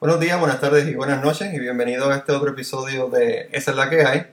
Buenos 0.00 0.18
días, 0.18 0.40
buenas 0.40 0.62
tardes 0.62 0.88
y 0.88 0.94
buenas 0.94 1.22
noches 1.22 1.52
y 1.52 1.58
bienvenidos 1.58 2.10
a 2.10 2.16
este 2.16 2.32
otro 2.32 2.52
episodio 2.52 3.10
de 3.10 3.50
Esa 3.52 3.72
es 3.72 3.76
la 3.76 3.90
que 3.90 4.02
hay. 4.02 4.26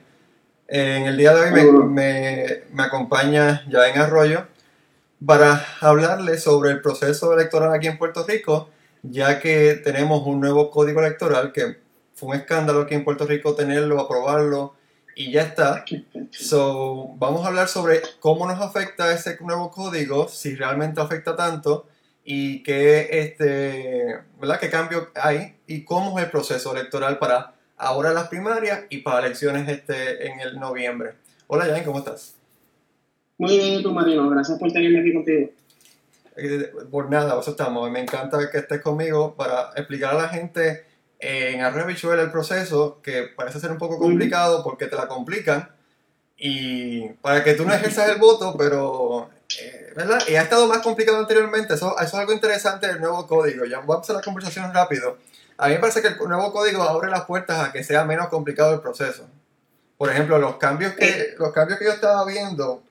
En 0.66 1.04
el 1.04 1.18
día 1.18 1.34
de 1.34 1.42
hoy 1.42 1.50
me, 1.50 1.84
me, 1.84 2.62
me 2.72 2.82
acompaña 2.84 3.66
Jaén 3.70 3.98
Arroyo 3.98 4.46
para 5.26 5.62
hablarles 5.82 6.42
sobre 6.42 6.70
el 6.70 6.80
proceso 6.80 7.34
electoral 7.34 7.74
aquí 7.74 7.86
en 7.86 7.98
Puerto 7.98 8.24
Rico, 8.26 8.70
ya 9.02 9.40
que 9.40 9.74
tenemos 9.74 10.26
un 10.26 10.40
nuevo 10.40 10.70
código 10.70 11.00
electoral 11.00 11.52
que 11.52 11.76
fue 12.14 12.30
un 12.30 12.36
escándalo 12.36 12.80
aquí 12.80 12.94
en 12.94 13.04
Puerto 13.04 13.26
Rico 13.26 13.54
tenerlo, 13.54 14.00
aprobarlo 14.00 14.74
y 15.14 15.32
ya 15.32 15.42
está. 15.42 15.84
So, 16.30 17.10
vamos 17.18 17.44
a 17.44 17.48
hablar 17.48 17.68
sobre 17.68 18.00
cómo 18.20 18.46
nos 18.46 18.58
afecta 18.62 19.12
ese 19.12 19.36
nuevo 19.42 19.70
código, 19.70 20.28
si 20.28 20.54
realmente 20.54 21.02
afecta 21.02 21.36
tanto 21.36 21.86
y 22.30 22.62
qué, 22.62 23.08
este, 23.10 24.18
¿verdad? 24.38 24.60
qué 24.60 24.68
cambio 24.68 25.08
hay 25.14 25.54
y 25.66 25.82
cómo 25.86 26.18
es 26.18 26.26
el 26.26 26.30
proceso 26.30 26.76
electoral 26.76 27.18
para 27.18 27.54
ahora 27.78 28.12
las 28.12 28.28
primarias 28.28 28.82
y 28.90 28.98
para 28.98 29.24
elecciones 29.24 29.66
este, 29.66 30.26
en 30.26 30.38
el 30.40 30.60
noviembre. 30.60 31.14
Hola, 31.46 31.64
Jan, 31.64 31.84
¿cómo 31.84 32.00
estás? 32.00 32.34
Muy 33.38 33.56
bien, 33.56 33.82
tú, 33.82 33.94
Marino. 33.94 34.28
Gracias 34.28 34.58
por 34.58 34.70
tenerme 34.70 35.00
aquí 35.00 35.14
contigo. 35.14 35.48
Eh, 36.36 36.70
por 36.90 37.10
nada, 37.10 37.40
eso 37.40 37.52
estamos. 37.52 37.90
Me 37.90 38.00
encanta 38.00 38.50
que 38.50 38.58
estés 38.58 38.82
conmigo 38.82 39.34
para 39.34 39.70
explicar 39.74 40.14
a 40.14 40.18
la 40.18 40.28
gente 40.28 40.84
en 41.20 41.62
Arroyo 41.62 42.12
el 42.12 42.30
proceso, 42.30 43.00
que 43.02 43.22
parece 43.34 43.58
ser 43.58 43.70
un 43.70 43.78
poco 43.78 43.98
complicado 43.98 44.62
porque 44.62 44.86
te 44.86 44.96
la 44.96 45.08
complican, 45.08 45.70
y 46.36 47.08
para 47.22 47.42
que 47.42 47.54
tú 47.54 47.64
no 47.64 47.72
ejerzas 47.72 48.10
el 48.10 48.18
voto, 48.18 48.54
pero 48.58 49.30
eh, 49.32 49.37
¿verdad? 49.98 50.20
Y 50.28 50.36
ha 50.36 50.42
estado 50.42 50.68
más 50.68 50.78
complicado 50.78 51.18
anteriormente, 51.18 51.74
eso, 51.74 51.96
eso, 51.96 52.04
es 52.04 52.14
algo 52.14 52.32
interesante 52.32 52.86
del 52.86 53.00
nuevo 53.00 53.26
código. 53.26 53.64
Ya 53.64 53.80
voy 53.80 53.94
a 53.94 53.96
empezar 53.96 54.14
la 54.14 54.22
conversación 54.22 54.72
rápido. 54.72 55.18
A 55.56 55.66
mí 55.66 55.74
me 55.74 55.80
parece 55.80 56.00
que 56.00 56.06
el 56.06 56.18
nuevo 56.28 56.52
código 56.52 56.84
abre 56.84 57.10
las 57.10 57.24
puertas 57.24 57.58
a 57.58 57.72
que 57.72 57.82
sea 57.82 58.04
menos 58.04 58.28
complicado 58.28 58.72
el 58.74 58.80
proceso. 58.80 59.28
Por 59.96 60.08
ejemplo, 60.08 60.38
los 60.38 60.54
cambios 60.54 60.92
que, 60.92 61.34
los 61.36 61.52
cambios 61.52 61.80
que 61.80 61.86
yo 61.86 61.90
estaba 61.90 62.24
viendo, 62.24 62.84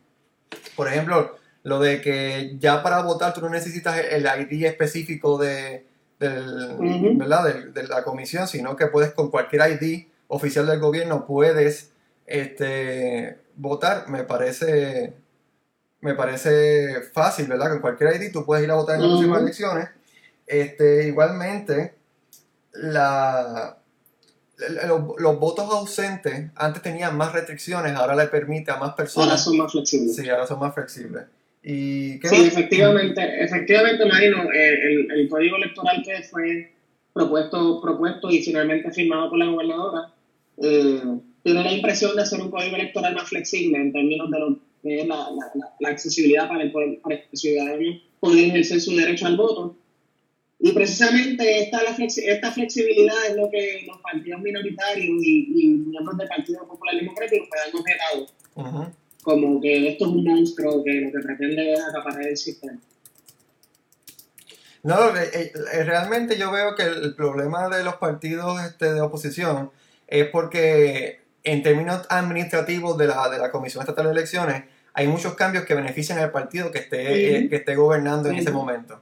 por 0.76 0.90
ejemplo, 0.90 1.38
lo 1.64 1.80
de 1.80 2.02
que 2.02 2.58
ya 2.60 2.84
para 2.84 3.02
votar 3.04 3.34
tú 3.34 3.40
no 3.40 3.50
necesitas 3.50 3.98
el 3.98 4.26
ID 4.26 4.66
específico 4.66 5.38
de, 5.38 5.88
del, 6.20 7.16
¿verdad? 7.16 7.46
de, 7.74 7.88
la 7.88 8.04
comisión, 8.04 8.50
sino 8.50 8.76
que 8.76 8.88
puedes 8.88 9.14
con 9.14 9.32
cualquier 9.32 9.62
ID 9.82 10.08
oficial 10.28 10.68
del 10.68 10.82
gobierno 10.82 11.26
puedes 11.26 11.92
este, 12.26 13.40
votar, 13.56 14.10
me 14.10 14.26
parece 14.26 15.14
me 16.02 16.14
parece 16.14 17.02
fácil, 17.14 17.48
¿verdad? 17.48 17.72
Con 17.72 17.82
cualquier 17.82 18.16
ID 18.16 18.32
tú 18.32 18.46
puedes 18.46 18.64
ir 18.64 18.72
a 18.72 18.76
votar 18.76 18.96
en 18.96 19.02
las 19.02 19.12
próximas 19.12 19.42
elecciones. 19.42 19.90
Este, 20.46 21.08
igualmente, 21.08 21.96
la, 22.74 23.78
los, 24.88 25.40
votos 25.40 25.70
ausentes 25.72 26.52
antes 26.56 26.82
tenían 26.82 27.18
más 27.18 27.34
restricciones, 27.34 27.94
ahora 27.94 28.16
le 28.16 28.28
permite 28.28 28.72
a 28.72 28.78
más 28.78 28.94
personas. 28.94 29.30
Ahora 29.30 29.38
son 29.38 29.58
más 29.58 29.72
flexibles. 29.72 30.16
Sí, 30.16 30.30
ahora 30.30 30.48
son 30.48 30.60
más 30.60 30.74
flexibles. 30.74 31.24
¿Y 31.64 32.20
sí, 32.24 32.46
efectivamente, 32.46 33.44
efectivamente, 33.44 34.06
Marino, 34.06 34.44
el, 34.54 35.12
el, 35.12 35.28
código 35.28 35.58
electoral 35.58 36.02
que 36.02 36.24
fue 36.24 36.72
propuesto, 37.12 37.82
propuesto 37.82 38.30
y 38.30 38.42
finalmente 38.42 38.92
firmado 38.92 39.30
por 39.30 39.38
la 39.38 39.48
gobernadora, 39.48 40.14
eh, 40.62 41.02
tiene 41.44 41.64
la 41.64 41.74
impresión 41.74 42.16
de 42.16 42.26
ser 42.26 42.42
un 42.42 42.52
código 42.52 42.76
electoral 42.76 43.16
más 43.16 43.28
flexible 43.28 43.80
en 43.80 43.92
términos 43.92 44.32
de 44.32 44.40
lo 44.40 44.60
que 44.88 45.02
es 45.02 45.08
la, 45.08 45.30
la, 45.80 45.90
accesibilidad 45.90 46.48
para 46.48 46.64
el, 46.64 46.72
para 46.72 47.16
el 47.16 47.24
ciudadano 47.34 47.82
poder 48.20 48.46
ejercer 48.46 48.82
su 48.82 48.96
derecho 48.96 49.28
al 49.28 49.38
voto. 49.38 49.76
Y 50.60 50.72
precisamente 50.72 51.64
esta, 51.64 51.82
esta 51.98 52.52
flexibilidad 52.52 53.16
es 53.30 53.36
lo 53.36 53.50
que 53.52 53.84
los 53.86 53.98
partidos 54.02 54.42
minoritarios 54.42 55.22
y, 55.22 55.54
y 55.56 55.68
miembros 55.68 56.18
del 56.18 56.28
Partido 56.28 56.68
Popular 56.68 56.96
Democrático 56.96 57.46
pues, 57.48 57.62
han 57.62 57.80
objetado. 57.80 58.92
Como 59.22 59.62
que 59.62 59.90
esto 59.90 60.06
es 60.06 60.12
un 60.12 60.24
monstruo 60.24 60.84
que 60.84 60.94
lo 61.02 61.12
que 61.12 61.20
pretende 61.20 61.74
es 61.74 61.84
acaparar 61.84 62.28
el 62.28 62.38
sistema. 62.38 62.80
No, 64.84 65.16
eh, 65.16 65.30
eh, 65.34 65.84
realmente 65.84 66.38
yo 66.38 66.52
veo 66.52 66.76
que 66.76 66.84
el 66.84 67.14
problema 67.14 67.68
de 67.68 67.84
los 67.84 67.96
partidos 67.96 68.64
este, 68.64 68.94
de 68.94 69.02
oposición 69.02 69.70
es 70.08 70.28
porque 70.28 71.20
en 71.44 71.62
términos 71.62 72.06
administrativos 72.10 72.98
de 72.98 73.08
la, 73.08 73.30
de 73.30 73.38
la 73.38 73.52
Comisión 73.52 73.82
Estatal 73.82 74.06
de 74.06 74.12
Elecciones 74.12 74.64
hay 74.98 75.08
muchos 75.08 75.36
cambios 75.36 75.64
que 75.64 75.76
benefician 75.76 76.18
al 76.18 76.32
partido 76.32 76.72
que 76.72 76.80
esté, 76.80 77.38
eh, 77.38 77.50
que 77.50 77.58
esté 77.58 77.76
gobernando 77.76 78.30
en 78.30 78.38
ese 78.38 78.50
momento. 78.50 79.00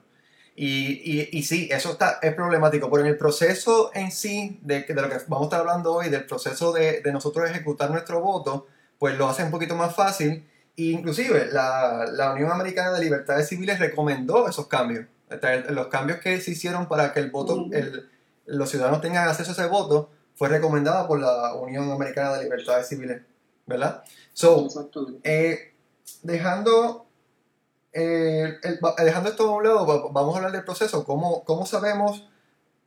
Y, 0.53 1.29
y, 1.31 1.43
sí, 1.43 1.69
eso 1.71 1.93
está, 1.93 2.19
es 2.21 2.33
problemático, 2.33 2.91
pero 2.91 3.03
en 3.03 3.11
el 3.11 3.17
proceso 3.17 3.91
en 3.93 4.11
sí, 4.11 4.59
de, 4.61 4.81
de 4.81 4.93
lo 4.93 5.07
que 5.07 5.15
vamos 5.29 5.43
a 5.43 5.45
estar 5.45 5.59
hablando 5.61 5.93
hoy, 5.93 6.09
del 6.09 6.25
proceso 6.25 6.73
de, 6.73 6.99
de, 6.99 7.13
nosotros 7.13 7.49
ejecutar 7.49 7.91
nuestro 7.91 8.19
voto, 8.19 8.67
pues 8.99 9.17
lo 9.17 9.29
hace 9.29 9.45
un 9.45 9.51
poquito 9.51 9.77
más 9.77 9.95
fácil. 9.95 10.45
E 10.75 10.83
inclusive 10.83 11.47
la, 11.53 12.05
la 12.11 12.33
Unión 12.33 12.51
Americana 12.51 12.91
de 12.91 12.99
Libertades 12.99 13.47
Civiles 13.47 13.79
recomendó 13.79 14.49
esos 14.49 14.67
cambios. 14.67 15.05
Los 15.69 15.87
cambios 15.87 16.19
que 16.19 16.41
se 16.41 16.51
hicieron 16.51 16.89
para 16.89 17.13
que 17.13 17.21
el 17.21 17.31
voto, 17.31 17.67
el, 17.71 18.09
los 18.47 18.69
ciudadanos 18.69 18.99
tengan 18.99 19.29
acceso 19.29 19.51
a 19.51 19.53
ese 19.53 19.65
voto, 19.67 20.09
fue 20.33 20.49
recomendada 20.49 21.07
por 21.07 21.21
la 21.21 21.53
Unión 21.53 21.89
Americana 21.89 22.33
de 22.33 22.43
Libertades 22.43 22.89
Civiles, 22.89 23.21
¿verdad? 23.65 24.03
So, 24.33 24.67
eh, 25.23 25.71
dejando, 26.23 27.05
eh, 27.93 28.59
dejando 29.03 29.29
esto 29.29 29.49
a 29.49 29.55
un 29.55 29.63
lado, 29.63 30.11
vamos 30.11 30.33
a 30.33 30.37
hablar 30.37 30.51
del 30.51 30.63
proceso, 30.63 31.05
cómo, 31.05 31.43
cómo 31.43 31.65
sabemos 31.65 32.27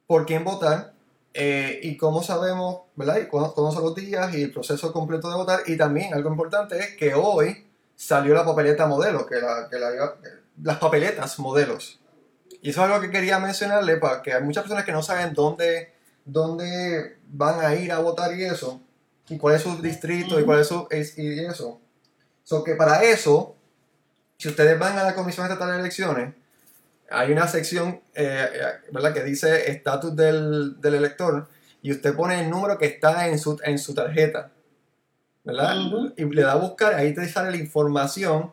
por 0.06 0.26
quién 0.26 0.44
votar 0.44 0.92
eh, 1.34 1.80
y 1.82 1.96
cómo 1.96 2.22
sabemos, 2.22 2.82
¿verdad? 2.96 3.18
Y 3.18 3.26
cuándo, 3.26 3.54
son 3.54 3.84
los 3.84 3.94
días 3.94 4.34
y 4.34 4.42
el 4.42 4.52
proceso 4.52 4.92
completo 4.92 5.28
de 5.30 5.36
votar. 5.36 5.60
Y 5.66 5.76
también 5.76 6.14
algo 6.14 6.30
importante 6.30 6.78
es 6.78 6.96
que 6.96 7.14
hoy 7.14 7.66
salió 7.94 8.34
la 8.34 8.44
papeleta 8.44 8.86
modelo, 8.86 9.26
que, 9.26 9.36
la, 9.36 9.68
que 9.70 9.78
la, 9.78 10.16
las 10.62 10.78
papeletas 10.78 11.38
modelos. 11.38 12.00
Y 12.60 12.70
eso 12.70 12.80
es 12.80 12.90
algo 12.90 13.00
que 13.00 13.10
quería 13.10 13.38
mencionarle, 13.38 13.98
porque 13.98 14.32
hay 14.32 14.42
muchas 14.42 14.64
personas 14.64 14.84
que 14.84 14.92
no 14.92 15.02
saben 15.02 15.34
dónde, 15.34 15.92
dónde 16.24 17.18
van 17.28 17.64
a 17.64 17.74
ir 17.74 17.92
a 17.92 18.00
votar 18.00 18.34
y 18.34 18.44
eso, 18.44 18.80
y 19.28 19.38
cuál 19.38 19.54
es 19.54 19.62
su 19.62 19.80
distrito 19.80 20.40
y 20.40 20.44
cuál 20.44 20.60
es 20.60 20.68
su, 20.68 20.88
y 20.90 21.44
eso. 21.44 21.80
So 22.48 22.64
que 22.64 22.76
para 22.76 23.02
eso, 23.02 23.56
si 24.38 24.48
ustedes 24.48 24.78
van 24.78 24.96
a 24.96 25.02
la 25.02 25.14
Comisión 25.14 25.44
Estatal 25.44 25.70
de 25.70 25.80
Elecciones, 25.80 26.34
hay 27.10 27.30
una 27.30 27.46
sección 27.46 28.00
eh, 28.14 28.48
eh, 28.50 28.64
¿verdad? 28.90 29.12
que 29.12 29.22
dice 29.22 29.70
estatus 29.70 30.16
del, 30.16 30.80
del, 30.80 30.94
elector 30.94 31.46
y 31.82 31.92
usted 31.92 32.16
pone 32.16 32.40
el 32.40 32.48
número 32.48 32.78
que 32.78 32.86
está 32.86 33.28
en 33.28 33.38
su, 33.38 33.60
en 33.62 33.78
su 33.78 33.94
tarjeta. 33.94 34.50
¿verdad? 35.44 35.76
Y 36.16 36.24
le 36.24 36.40
da 36.40 36.52
a 36.52 36.56
buscar, 36.56 36.94
ahí 36.94 37.12
te 37.12 37.28
sale 37.28 37.50
la 37.50 37.58
información 37.58 38.50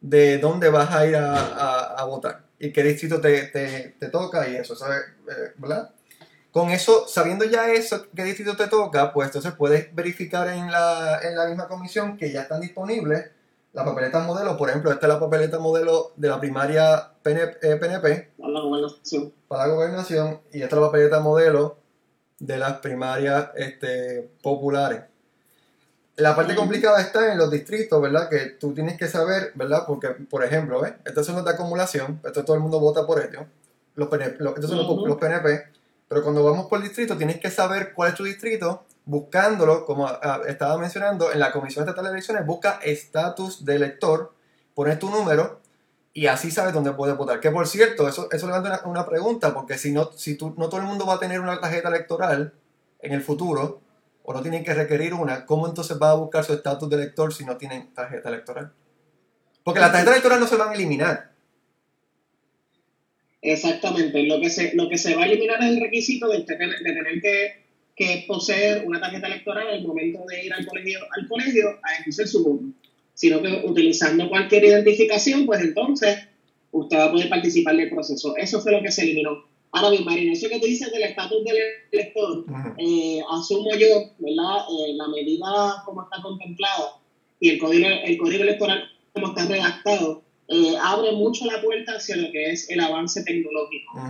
de 0.00 0.38
dónde 0.38 0.68
vas 0.68 0.94
a 0.94 1.04
ir 1.04 1.16
a, 1.16 1.96
a, 1.96 2.04
votar 2.04 2.44
y 2.60 2.72
qué 2.72 2.84
distrito 2.84 3.20
te, 3.20 3.48
te, 3.48 3.96
te 3.98 4.08
toca 4.08 4.48
y 4.48 4.54
eso, 4.54 4.76
¿sabes? 4.76 5.00
Eh, 5.28 5.52
¿verdad? 5.56 5.90
Con 6.52 6.68
eso, 6.68 7.08
sabiendo 7.08 7.46
ya 7.46 7.72
eso, 7.72 8.06
qué 8.14 8.24
distrito 8.24 8.56
te 8.56 8.66
toca, 8.66 9.12
pues 9.14 9.28
entonces 9.28 9.52
puedes 9.52 9.94
verificar 9.94 10.48
en 10.48 10.70
la, 10.70 11.18
en 11.22 11.34
la 11.34 11.46
misma 11.46 11.66
comisión 11.66 12.18
que 12.18 12.30
ya 12.30 12.42
están 12.42 12.60
disponibles 12.60 13.30
las 13.72 13.86
papeletas 13.86 14.26
modelo. 14.26 14.56
Por 14.58 14.68
ejemplo, 14.68 14.92
esta 14.92 15.06
es 15.06 15.12
la 15.12 15.18
papeleta 15.18 15.58
modelo 15.58 16.12
de 16.16 16.28
la 16.28 16.38
primaria 16.38 17.10
PNP. 17.22 17.58
Eh, 17.62 18.30
para 18.38 18.52
la 18.52 18.60
gobernación. 18.60 19.32
Para 19.48 19.66
la 19.66 19.74
gobernación. 19.74 20.40
Y 20.52 20.62
esta 20.62 20.76
es 20.76 20.82
la 20.82 20.86
papeleta 20.88 21.20
modelo 21.20 21.78
de 22.38 22.58
las 22.58 22.74
primarias 22.80 23.48
este, 23.54 24.30
populares. 24.42 25.04
La 26.16 26.36
parte 26.36 26.54
complicada 26.54 27.00
está 27.00 27.32
en 27.32 27.38
los 27.38 27.50
distritos, 27.50 28.00
¿verdad? 28.02 28.28
Que 28.28 28.50
tú 28.60 28.74
tienes 28.74 28.98
que 28.98 29.08
saber, 29.08 29.52
¿verdad? 29.54 29.84
Porque, 29.86 30.08
por 30.08 30.44
ejemplo, 30.44 30.82
¿ves? 30.82 30.92
Estos 31.06 31.24
son 31.24 31.36
los 31.36 31.44
de 31.46 31.52
acumulación, 31.52 32.20
esto 32.22 32.44
todo 32.44 32.56
el 32.56 32.62
mundo 32.62 32.78
vota 32.78 33.06
por 33.06 33.24
ellos. 33.24 33.44
Los 33.94 34.08
PNP, 34.08 34.44
estos 34.44 34.68
son 34.68 35.06
los 35.08 35.16
PNP 35.16 35.72
pero 36.12 36.24
cuando 36.24 36.44
vamos 36.44 36.66
por 36.66 36.82
distrito, 36.82 37.16
tienes 37.16 37.40
que 37.40 37.50
saber 37.50 37.94
cuál 37.94 38.10
es 38.10 38.14
tu 38.14 38.24
distrito, 38.24 38.84
buscándolo, 39.06 39.86
como 39.86 40.06
ah, 40.06 40.42
estaba 40.46 40.76
mencionando, 40.76 41.32
en 41.32 41.40
la 41.40 41.50
Comisión 41.52 41.84
Estatal 41.84 42.04
de 42.04 42.10
Elecciones, 42.10 42.44
busca 42.44 42.80
estatus 42.82 43.64
de 43.64 43.76
elector, 43.76 44.34
pones 44.74 44.98
tu 44.98 45.08
número 45.08 45.62
y 46.12 46.26
así 46.26 46.50
sabes 46.50 46.74
dónde 46.74 46.92
puedes 46.92 47.16
votar. 47.16 47.40
Que 47.40 47.50
por 47.50 47.66
cierto, 47.66 48.06
eso, 48.06 48.28
eso 48.30 48.46
levanta 48.46 48.82
una, 48.84 49.06
pregunta, 49.06 49.54
porque 49.54 49.78
si, 49.78 49.90
no, 49.90 50.12
si 50.14 50.36
tú, 50.36 50.54
no 50.58 50.68
todo 50.68 50.80
el 50.82 50.86
mundo 50.86 51.06
va 51.06 51.14
a 51.14 51.18
tener 51.18 51.40
una 51.40 51.58
tarjeta 51.58 51.88
electoral 51.88 52.52
en 53.00 53.12
el 53.14 53.22
futuro, 53.22 53.80
o 54.22 54.34
no 54.34 54.42
tienen 54.42 54.64
que 54.64 54.74
requerir 54.74 55.14
una, 55.14 55.46
¿cómo 55.46 55.66
entonces 55.66 55.98
va 55.98 56.10
a 56.10 56.14
buscar 56.14 56.44
su 56.44 56.52
estatus 56.52 56.90
de 56.90 56.96
elector 56.96 57.32
si 57.32 57.46
no 57.46 57.56
tienen 57.56 57.94
tarjeta 57.94 58.28
electoral? 58.28 58.70
Porque 59.64 59.80
la 59.80 59.90
tarjeta 59.90 60.10
electoral 60.10 60.40
no 60.40 60.46
se 60.46 60.56
van 60.56 60.68
a 60.68 60.74
eliminar. 60.74 61.31
Exactamente. 63.42 64.22
Lo 64.22 64.40
que 64.40 64.48
se, 64.48 64.74
lo 64.74 64.88
que 64.88 64.96
se 64.96 65.14
va 65.16 65.24
a 65.24 65.26
eliminar 65.26 65.60
es 65.62 65.70
el 65.70 65.80
requisito 65.80 66.28
de, 66.28 66.42
tener, 66.42 66.70
de 66.70 66.92
tener 66.92 67.20
que, 67.20 67.64
que, 67.96 68.24
poseer 68.26 68.86
una 68.86 69.00
tarjeta 69.00 69.26
electoral 69.26 69.66
al 69.68 69.82
momento 69.82 70.24
de 70.26 70.46
ir 70.46 70.52
al 70.54 70.64
colegio, 70.64 71.00
al 71.16 71.28
colegio 71.28 71.68
a 71.82 72.00
ejercer 72.00 72.28
su 72.28 72.44
voto. 72.44 72.64
Sino 73.14 73.42
que 73.42 73.62
utilizando 73.64 74.28
cualquier 74.28 74.64
identificación, 74.64 75.44
pues 75.44 75.60
entonces 75.60 76.28
usted 76.70 76.96
va 76.96 77.06
a 77.06 77.12
poder 77.12 77.28
participar 77.28 77.76
del 77.76 77.90
proceso. 77.90 78.36
Eso 78.36 78.60
fue 78.60 78.72
lo 78.72 78.80
que 78.80 78.92
se 78.92 79.02
eliminó. 79.02 79.44
Ahora 79.72 79.90
bien, 79.90 80.04
Marina, 80.04 80.32
eso 80.32 80.48
que 80.48 80.60
tú 80.60 80.66
dices 80.66 80.92
del 80.92 81.02
estatus 81.02 81.42
del 81.44 81.56
elector, 81.90 82.44
eh, 82.78 83.20
asumo 83.30 83.70
yo, 83.74 84.10
¿verdad? 84.18 84.66
Eh, 84.68 84.94
la 84.94 85.08
medida 85.08 85.82
como 85.84 86.02
está 86.02 86.22
contemplada 86.22 87.00
y 87.40 87.50
el 87.50 87.58
código, 87.58 87.88
el 88.04 88.18
código 88.18 88.42
electoral 88.42 88.84
como 89.14 89.28
está 89.28 89.46
redactado, 89.46 90.22
eh, 90.52 90.76
abre 90.80 91.12
mucho 91.12 91.46
la 91.46 91.60
puerta 91.60 91.96
hacia 91.96 92.16
lo 92.16 92.30
que 92.30 92.52
es 92.52 92.68
el 92.70 92.80
avance 92.80 93.22
tecnológico. 93.24 94.00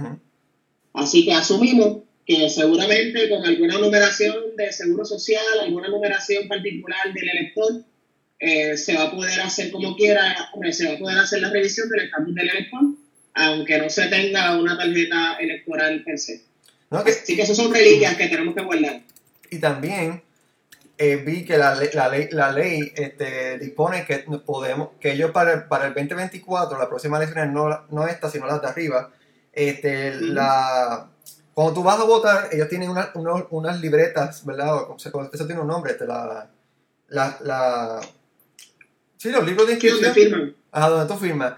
Así 0.93 1.25
que 1.25 1.33
asumimos 1.33 2.03
que 2.27 2.51
seguramente 2.51 3.29
con 3.29 3.45
alguna 3.45 3.79
numeración 3.79 4.35
de 4.57 4.73
seguro 4.73 5.05
social, 5.05 5.43
alguna 5.61 5.89
numeración 5.89 6.49
particular 6.49 7.13
del 7.15 7.29
elector, 7.29 7.85
se 8.77 8.95
va 8.95 9.05
a 9.05 9.11
poder 9.11 9.41
hacer 9.41 9.71
como 9.71 9.97
quiera, 9.97 10.37
se 10.73 10.89
va 10.89 10.95
a 10.95 10.99
poder 10.99 11.19
hacer 11.19 11.41
la 11.41 11.51
revisión 11.51 11.89
del 11.89 12.07
estatus 12.07 12.35
del 12.35 12.51
elector 12.51 12.83
aunque 13.35 13.79
no 13.79 13.89
se 13.89 14.07
tenga 14.09 14.59
una 14.59 14.77
tarjeta 14.77 15.37
electoral 15.41 16.03
per 16.05 16.19
se. 16.19 16.43
No, 16.91 17.03
que, 17.03 17.11
Así 17.11 17.37
que 17.37 17.43
esas 17.43 17.57
son 17.57 17.73
reliquias 17.73 18.17
que 18.17 18.29
tenemos 18.29 18.55
que 18.55 18.63
guardar. 18.63 19.01
Y 19.51 19.59
también 19.59 20.23
eh, 20.99 21.17
vi 21.17 21.45
que 21.45 21.59
la, 21.59 21.75
la 21.95 22.09
ley, 22.09 22.29
la 22.31 22.53
ley 22.53 22.93
este, 22.95 23.59
dispone 23.59 24.05
que 24.05 24.19
podemos, 24.45 24.91
que 25.01 25.13
ellos 25.13 25.31
para 25.31 25.53
el, 25.53 25.65
para 25.65 25.87
el 25.87 25.95
2024, 25.95 26.79
la 26.79 26.89
próxima 26.89 27.17
elección 27.17 27.53
no, 27.53 27.87
no 27.91 28.07
esta, 28.07 28.31
sino 28.31 28.47
las 28.47 28.61
de 28.61 28.69
arriba, 28.69 29.11
este, 29.53 30.15
la, 30.21 31.09
cuando 31.55 31.75
tú 31.75 31.83
vas 31.83 31.99
a 32.01 32.05
votar, 32.05 32.49
ellos 32.53 32.69
tienen 32.69 32.91
una, 32.91 33.13
unas 33.51 33.81
libretas, 33.81 34.45
¿verdad? 34.45 34.87
Eso 35.33 35.47
tiene 35.47 35.61
un 35.61 35.69
nombre, 35.69 35.93
este, 35.93 36.07
la, 36.07 36.49
la, 37.09 37.37
la, 37.41 38.01
sí, 39.17 39.31
los 39.31 39.45
libros 39.45 39.67
de 39.67 39.75
inscripción. 39.75 40.03
¿Dónde 40.03 40.21
firman? 40.21 40.57
Ajá, 40.71 40.89
donde 40.89 41.15
tú 41.15 41.21
firmas 41.21 41.55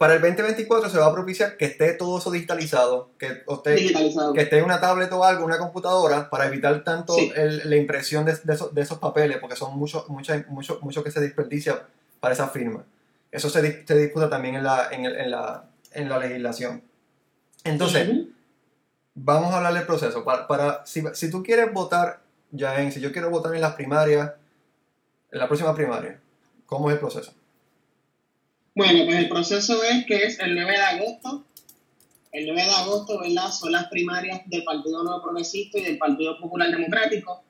para 0.00 0.14
el 0.14 0.22
2024 0.22 0.88
se 0.88 0.96
va 0.96 1.08
a 1.08 1.12
propiciar 1.12 1.58
que 1.58 1.66
esté 1.66 1.92
todo 1.92 2.16
eso 2.16 2.30
digitalizado, 2.30 3.10
que, 3.18 3.42
usted, 3.46 3.76
que 3.76 4.40
esté 4.40 4.56
en 4.56 4.64
una 4.64 4.80
tablet 4.80 5.12
o 5.12 5.22
algo, 5.22 5.44
una 5.44 5.58
computadora, 5.58 6.30
para 6.30 6.46
evitar 6.46 6.82
tanto 6.84 7.14
la 7.36 7.76
impresión 7.76 8.24
de, 8.24 8.32
esos, 8.32 8.98
papeles, 8.98 9.36
porque 9.36 9.56
son 9.56 9.78
muchos 9.78 10.08
mucho, 10.08 10.32
mucho, 10.48 10.78
mucho 10.80 11.04
que 11.04 11.10
se 11.10 11.20
desperdicia 11.20 11.82
para 12.18 12.32
esa 12.32 12.48
firma. 12.48 12.82
Eso 13.30 13.50
se, 13.50 13.60
disputa 13.60 14.30
también 14.30 14.54
en 14.54 14.64
la, 14.64 14.88
en, 14.90 16.08
la, 16.08 16.18
legislación. 16.18 16.82
Entonces, 17.64 18.08
vamos 19.14 19.52
a 19.52 19.58
hablar 19.58 19.74
del 19.74 19.84
proceso. 19.84 20.24
Para, 20.24 20.48
para 20.48 20.86
si, 20.86 21.04
si, 21.12 21.30
tú 21.30 21.42
quieres 21.42 21.74
votar, 21.74 22.22
ya 22.52 22.80
en, 22.80 22.90
si 22.90 23.02
yo 23.02 23.12
quiero 23.12 23.28
votar 23.28 23.54
en 23.54 23.60
las 23.60 23.74
primarias, 23.74 24.32
en 25.30 25.38
la 25.38 25.46
próxima 25.46 25.74
primaria, 25.74 26.18
¿cómo 26.64 26.88
es 26.88 26.94
el 26.94 27.00
proceso? 27.00 27.34
Bueno, 28.74 29.04
pues 29.04 29.16
el 29.16 29.28
proceso 29.28 29.82
es 29.82 30.06
que 30.06 30.24
es 30.24 30.38
el 30.38 30.54
9 30.54 30.70
de 30.70 30.76
agosto. 30.78 31.44
El 32.32 32.46
9 32.46 32.62
de 32.62 32.70
agosto, 32.70 33.20
¿verdad? 33.20 33.50
Son 33.50 33.72
las 33.72 33.86
primarias 33.88 34.42
del 34.46 34.62
Partido 34.62 35.02
Nuevo 35.02 35.22
Progresista 35.22 35.78
y 35.78 35.82
del 35.82 35.98
Partido 35.98 36.38
Popular 36.38 36.70
Democrático. 36.70 37.42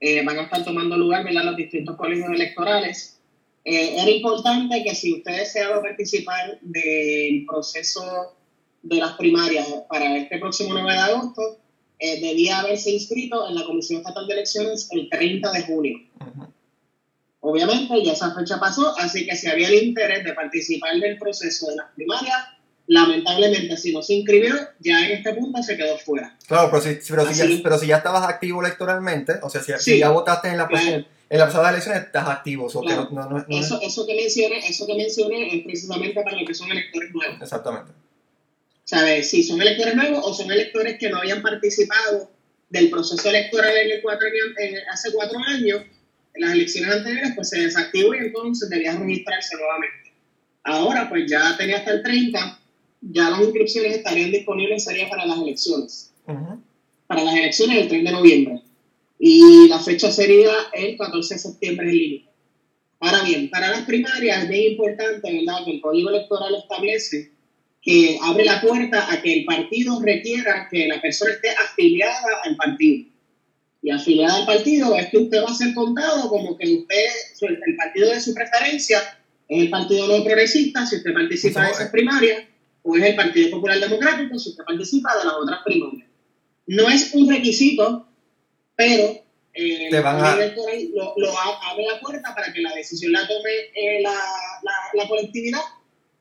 Eh, 0.00 0.24
van 0.24 0.38
a 0.38 0.42
estar 0.42 0.64
tomando 0.64 0.96
lugar, 0.96 1.24
¿verdad? 1.24 1.44
Los 1.44 1.56
distintos 1.56 1.96
colegios 1.96 2.28
electorales. 2.30 3.20
Eh, 3.64 3.94
era 3.98 4.10
importante 4.10 4.82
que 4.82 4.94
si 4.94 5.14
usted 5.14 5.38
deseaba 5.38 5.80
participar 5.80 6.58
del 6.60 7.46
proceso 7.46 8.34
de 8.82 8.96
las 8.96 9.12
primarias 9.12 9.66
para 9.88 10.16
este 10.16 10.38
próximo 10.38 10.74
9 10.74 10.92
de 10.92 10.98
agosto, 10.98 11.58
eh, 11.98 12.20
debía 12.20 12.58
haberse 12.58 12.90
inscrito 12.90 13.48
en 13.48 13.54
la 13.54 13.64
Comisión 13.64 14.00
Estatal 14.00 14.26
de 14.26 14.34
Elecciones 14.34 14.88
el 14.90 15.08
30 15.08 15.52
de 15.52 15.62
junio. 15.62 15.98
Obviamente 17.46 18.02
ya 18.02 18.14
esa 18.14 18.34
fecha 18.34 18.58
pasó, 18.58 18.96
así 18.98 19.26
que 19.26 19.36
si 19.36 19.48
había 19.48 19.68
el 19.68 19.74
interés 19.74 20.24
de 20.24 20.32
participar 20.32 20.98
del 20.98 21.18
proceso 21.18 21.68
de 21.68 21.76
las 21.76 21.92
primarias, 21.94 22.34
lamentablemente 22.86 23.76
si 23.76 23.92
no 23.92 24.00
se 24.00 24.14
inscribió, 24.14 24.54
ya 24.80 25.04
en 25.04 25.18
este 25.18 25.34
punto 25.34 25.62
se 25.62 25.76
quedó 25.76 25.98
fuera. 25.98 26.38
Claro, 26.48 26.70
pero 26.70 26.82
si, 26.82 27.12
pero 27.62 27.78
si, 27.78 27.86
ya, 27.86 27.98
estabas 27.98 28.26
activo 28.26 28.62
electoralmente, 28.62 29.34
o 29.42 29.50
sea, 29.50 29.60
si, 29.78 29.98
ya 29.98 30.08
votaste 30.08 30.48
en 30.48 30.56
la, 30.56 30.68
en, 30.72 31.38
la 31.38 31.44
pasada 31.44 31.68
elección, 31.68 31.98
estás 31.98 32.26
activo. 32.26 32.66
eso, 32.66 32.82
eso, 33.82 34.06
que 34.06 34.14
mencioné, 34.14 34.66
eso 34.66 34.86
que 34.86 34.94
mencioné 34.94 35.54
es 35.54 35.64
precisamente 35.64 36.22
para 36.22 36.38
los 36.38 36.48
que 36.48 36.54
son 36.54 36.70
electores 36.70 37.10
nuevos. 37.12 37.42
Exactamente. 37.42 37.92
¿Sabes? 38.84 39.28
Si 39.28 39.42
son 39.42 39.60
electores 39.60 39.94
nuevos 39.96 40.20
o 40.24 40.32
son 40.32 40.50
electores 40.50 40.96
que 40.98 41.10
no 41.10 41.18
habían 41.18 41.42
participado 41.42 42.30
del 42.70 42.88
proceso 42.88 43.28
electoral 43.28 43.76
en 43.76 43.92
el 43.92 44.02
cuatro, 44.02 44.28
en, 44.28 44.76
hace 44.90 45.12
cuatro 45.12 45.38
años, 45.46 45.82
en 46.34 46.40
las 46.40 46.52
elecciones 46.52 46.96
anteriores, 46.96 47.32
pues 47.34 47.48
se 47.48 47.60
desactivó 47.60 48.14
y 48.14 48.18
entonces 48.18 48.68
debía 48.68 48.96
registrarse 48.96 49.56
nuevamente. 49.56 50.12
Ahora, 50.64 51.08
pues 51.08 51.30
ya 51.30 51.56
tenía 51.56 51.78
hasta 51.78 51.92
el 51.92 52.02
30, 52.02 52.60
ya 53.02 53.30
las 53.30 53.40
inscripciones 53.40 53.96
estarían 53.96 54.32
disponibles 54.32 54.84
sería 54.84 55.08
para 55.08 55.26
las 55.26 55.38
elecciones. 55.38 56.12
Para 57.06 57.22
las 57.22 57.34
elecciones 57.34 57.76
del 57.76 57.88
3 57.88 58.04
de 58.04 58.12
noviembre. 58.12 58.62
Y 59.18 59.68
la 59.68 59.78
fecha 59.78 60.10
sería 60.10 60.52
el 60.72 60.96
14 60.96 61.34
de 61.34 61.40
septiembre 61.40 61.88
en 61.88 61.96
línea. 61.96 62.30
Ahora 63.00 63.22
bien, 63.22 63.50
para 63.50 63.70
las 63.70 63.82
primarias 63.82 64.44
es 64.44 64.48
bien 64.48 64.72
importante, 64.72 65.32
¿verdad?, 65.32 65.64
que 65.64 65.72
el 65.72 65.80
Código 65.80 66.10
Electoral 66.10 66.54
establece 66.54 67.30
que 67.82 68.18
abre 68.22 68.46
la 68.46 68.62
puerta 68.62 69.12
a 69.12 69.20
que 69.20 69.40
el 69.40 69.44
partido 69.44 70.00
requiera 70.00 70.68
que 70.70 70.88
la 70.88 71.00
persona 71.02 71.32
esté 71.32 71.50
afiliada 71.50 72.40
al 72.44 72.56
partido 72.56 73.13
y 73.84 73.90
afiliada 73.90 74.36
al 74.36 74.46
partido, 74.46 74.96
es 74.96 75.10
que 75.10 75.18
usted 75.18 75.42
va 75.42 75.50
a 75.50 75.54
ser 75.54 75.74
contado 75.74 76.30
como 76.30 76.56
que 76.56 76.72
usted, 76.72 77.04
el 77.42 77.76
partido 77.76 78.08
de 78.08 78.18
su 78.18 78.32
preferencia 78.32 78.98
es 79.46 79.60
el 79.60 79.68
Partido 79.68 80.08
No 80.08 80.24
Progresista, 80.24 80.86
si 80.86 80.96
usted 80.96 81.12
participa 81.12 81.66
de 81.66 81.70
esas 81.70 81.90
primarias, 81.90 82.44
o 82.82 82.96
es 82.96 83.04
el 83.04 83.14
Partido 83.14 83.50
Popular 83.50 83.78
Democrático, 83.78 84.38
si 84.38 84.48
usted 84.48 84.64
participa 84.64 85.14
de 85.18 85.24
las 85.26 85.34
otras 85.34 85.60
primarias. 85.66 86.08
No 86.66 86.88
es 86.88 87.12
un 87.12 87.28
requisito, 87.28 88.08
pero 88.74 89.22
eh, 89.52 89.90
lo, 89.90 89.98
abre 90.08 91.84
la 91.86 92.00
puerta 92.00 92.34
para 92.34 92.54
que 92.54 92.62
la 92.62 92.74
decisión 92.74 93.12
la 93.12 93.28
tome 93.28 93.50
eh, 93.76 94.00
la, 94.00 94.14
la, 94.94 95.08
colectividad 95.08 95.60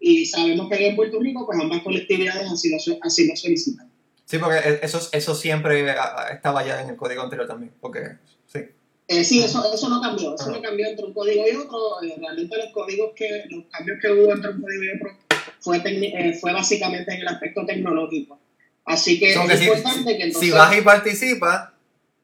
y 0.01 0.25
sabemos 0.25 0.69
que 0.69 0.85
en 0.85 0.97
Puerto 0.97 1.17
Rico, 1.21 1.45
pues 1.45 1.57
ambas 1.61 1.81
colectividades 1.81 2.51
así 2.51 2.69
lo, 2.69 2.77
así 3.03 3.25
lo 3.25 3.37
solicitan. 3.37 3.92
Sí, 4.25 4.37
porque 4.37 4.57
e, 4.57 4.79
eso, 4.83 4.99
eso 5.11 5.35
siempre 5.35 5.85
estaba 6.31 6.65
ya 6.65 6.81
en 6.81 6.89
el 6.89 6.95
código 6.95 7.21
anterior 7.21 7.47
también, 7.47 7.73
porque 7.79 8.17
sí. 8.45 8.59
Eh, 9.07 9.23
sí, 9.23 9.43
eso, 9.43 9.63
eso 9.73 9.89
no 9.89 10.01
cambió, 10.01 10.35
eso 10.35 10.49
no 10.49 10.61
cambió 10.61 10.87
entre 10.87 11.05
un 11.05 11.13
código 11.13 11.43
y 11.45 11.55
otro. 11.55 12.01
Eh, 12.01 12.15
realmente 12.17 12.57
los 12.57 12.71
códigos 12.71 13.11
que, 13.15 13.43
los 13.49 13.65
cambios 13.65 13.99
que 14.01 14.11
hubo 14.11 14.31
entre 14.31 14.51
un 14.51 14.61
código 14.61 14.83
y 14.83 14.89
otro 14.95 15.17
fue, 15.59 15.81
eh, 15.85 16.33
fue 16.39 16.53
básicamente 16.53 17.13
en 17.13 17.21
el 17.21 17.27
aspecto 17.27 17.65
tecnológico. 17.65 18.39
Así 18.85 19.19
que 19.19 19.33
es 19.33 19.61
importante 19.61 20.17
que 20.17 20.23
entonces... 20.23 20.49
Si 20.49 20.51
vas 20.51 20.77
y 20.77 20.81
participas, 20.81 21.69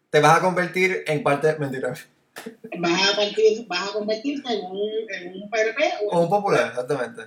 te 0.09 0.19
vas 0.19 0.39
a 0.39 0.41
convertir 0.41 1.03
en 1.07 1.23
parte... 1.23 1.55
Mentira. 1.57 1.93
Vas 2.79 3.09
a, 3.09 3.15
partir, 3.15 3.65
vas 3.67 3.89
a 3.89 3.93
convertirte 3.93 4.53
en 4.53 4.65
un, 4.65 4.89
en 5.09 5.43
un 5.43 5.49
PRP 5.49 5.79
o, 6.09 6.21
un 6.21 6.29
popular, 6.29 6.67
exactamente. 6.69 7.23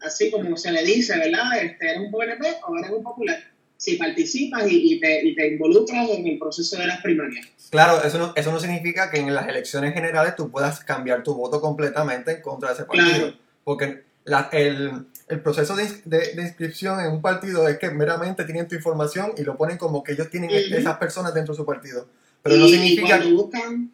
Así 0.00 0.30
como 0.30 0.56
se 0.56 0.72
le 0.72 0.82
dice, 0.84 1.18
¿verdad? 1.18 1.58
Este, 1.62 1.90
eres 1.90 2.00
un 2.00 2.10
PRP 2.10 2.62
o 2.66 2.78
eres 2.78 2.90
un 2.90 3.02
popular 3.02 3.38
si 3.76 3.96
participas 3.96 4.64
y, 4.70 4.98
te, 5.00 5.26
y, 5.26 5.34
te, 5.34 5.48
involucras 5.48 6.08
en 6.10 6.26
el 6.26 6.38
proceso 6.38 6.78
de 6.78 6.86
las 6.86 7.00
primarias. 7.02 7.46
Claro, 7.70 8.02
eso 8.02 8.18
no, 8.18 8.32
eso 8.34 8.50
no 8.50 8.58
significa 8.58 9.10
que 9.10 9.18
en 9.18 9.34
las 9.34 9.48
elecciones 9.48 9.92
generales 9.92 10.34
tú 10.36 10.50
puedas 10.50 10.80
cambiar 10.80 11.22
tu 11.22 11.34
voto 11.34 11.60
completamente 11.60 12.32
en 12.32 12.42
contra 12.42 12.70
de 12.70 12.74
ese 12.74 12.84
partido. 12.84 13.34
Porque 13.64 14.04
la, 14.24 14.48
el, 14.52 15.06
el, 15.28 15.40
proceso 15.40 15.76
de, 15.76 15.88
de, 16.04 16.42
inscripción 16.42 17.00
en 17.00 17.12
un 17.12 17.20
partido 17.20 17.68
es 17.68 17.78
que 17.78 17.90
meramente 17.90 18.44
tienen 18.44 18.66
tu 18.66 18.74
información 18.74 19.32
y 19.36 19.42
lo 19.42 19.56
ponen 19.56 19.76
como 19.76 20.02
que 20.02 20.12
ellos 20.12 20.30
tienen 20.30 20.50
esas 20.50 20.96
personas 20.98 21.34
dentro 21.34 21.52
de 21.52 21.58
su 21.58 21.66
partido. 21.66 22.08
Pero 22.42 22.56
no 22.56 22.68
significa... 22.68 23.20
que 23.20 23.32
buscan... 23.32 23.92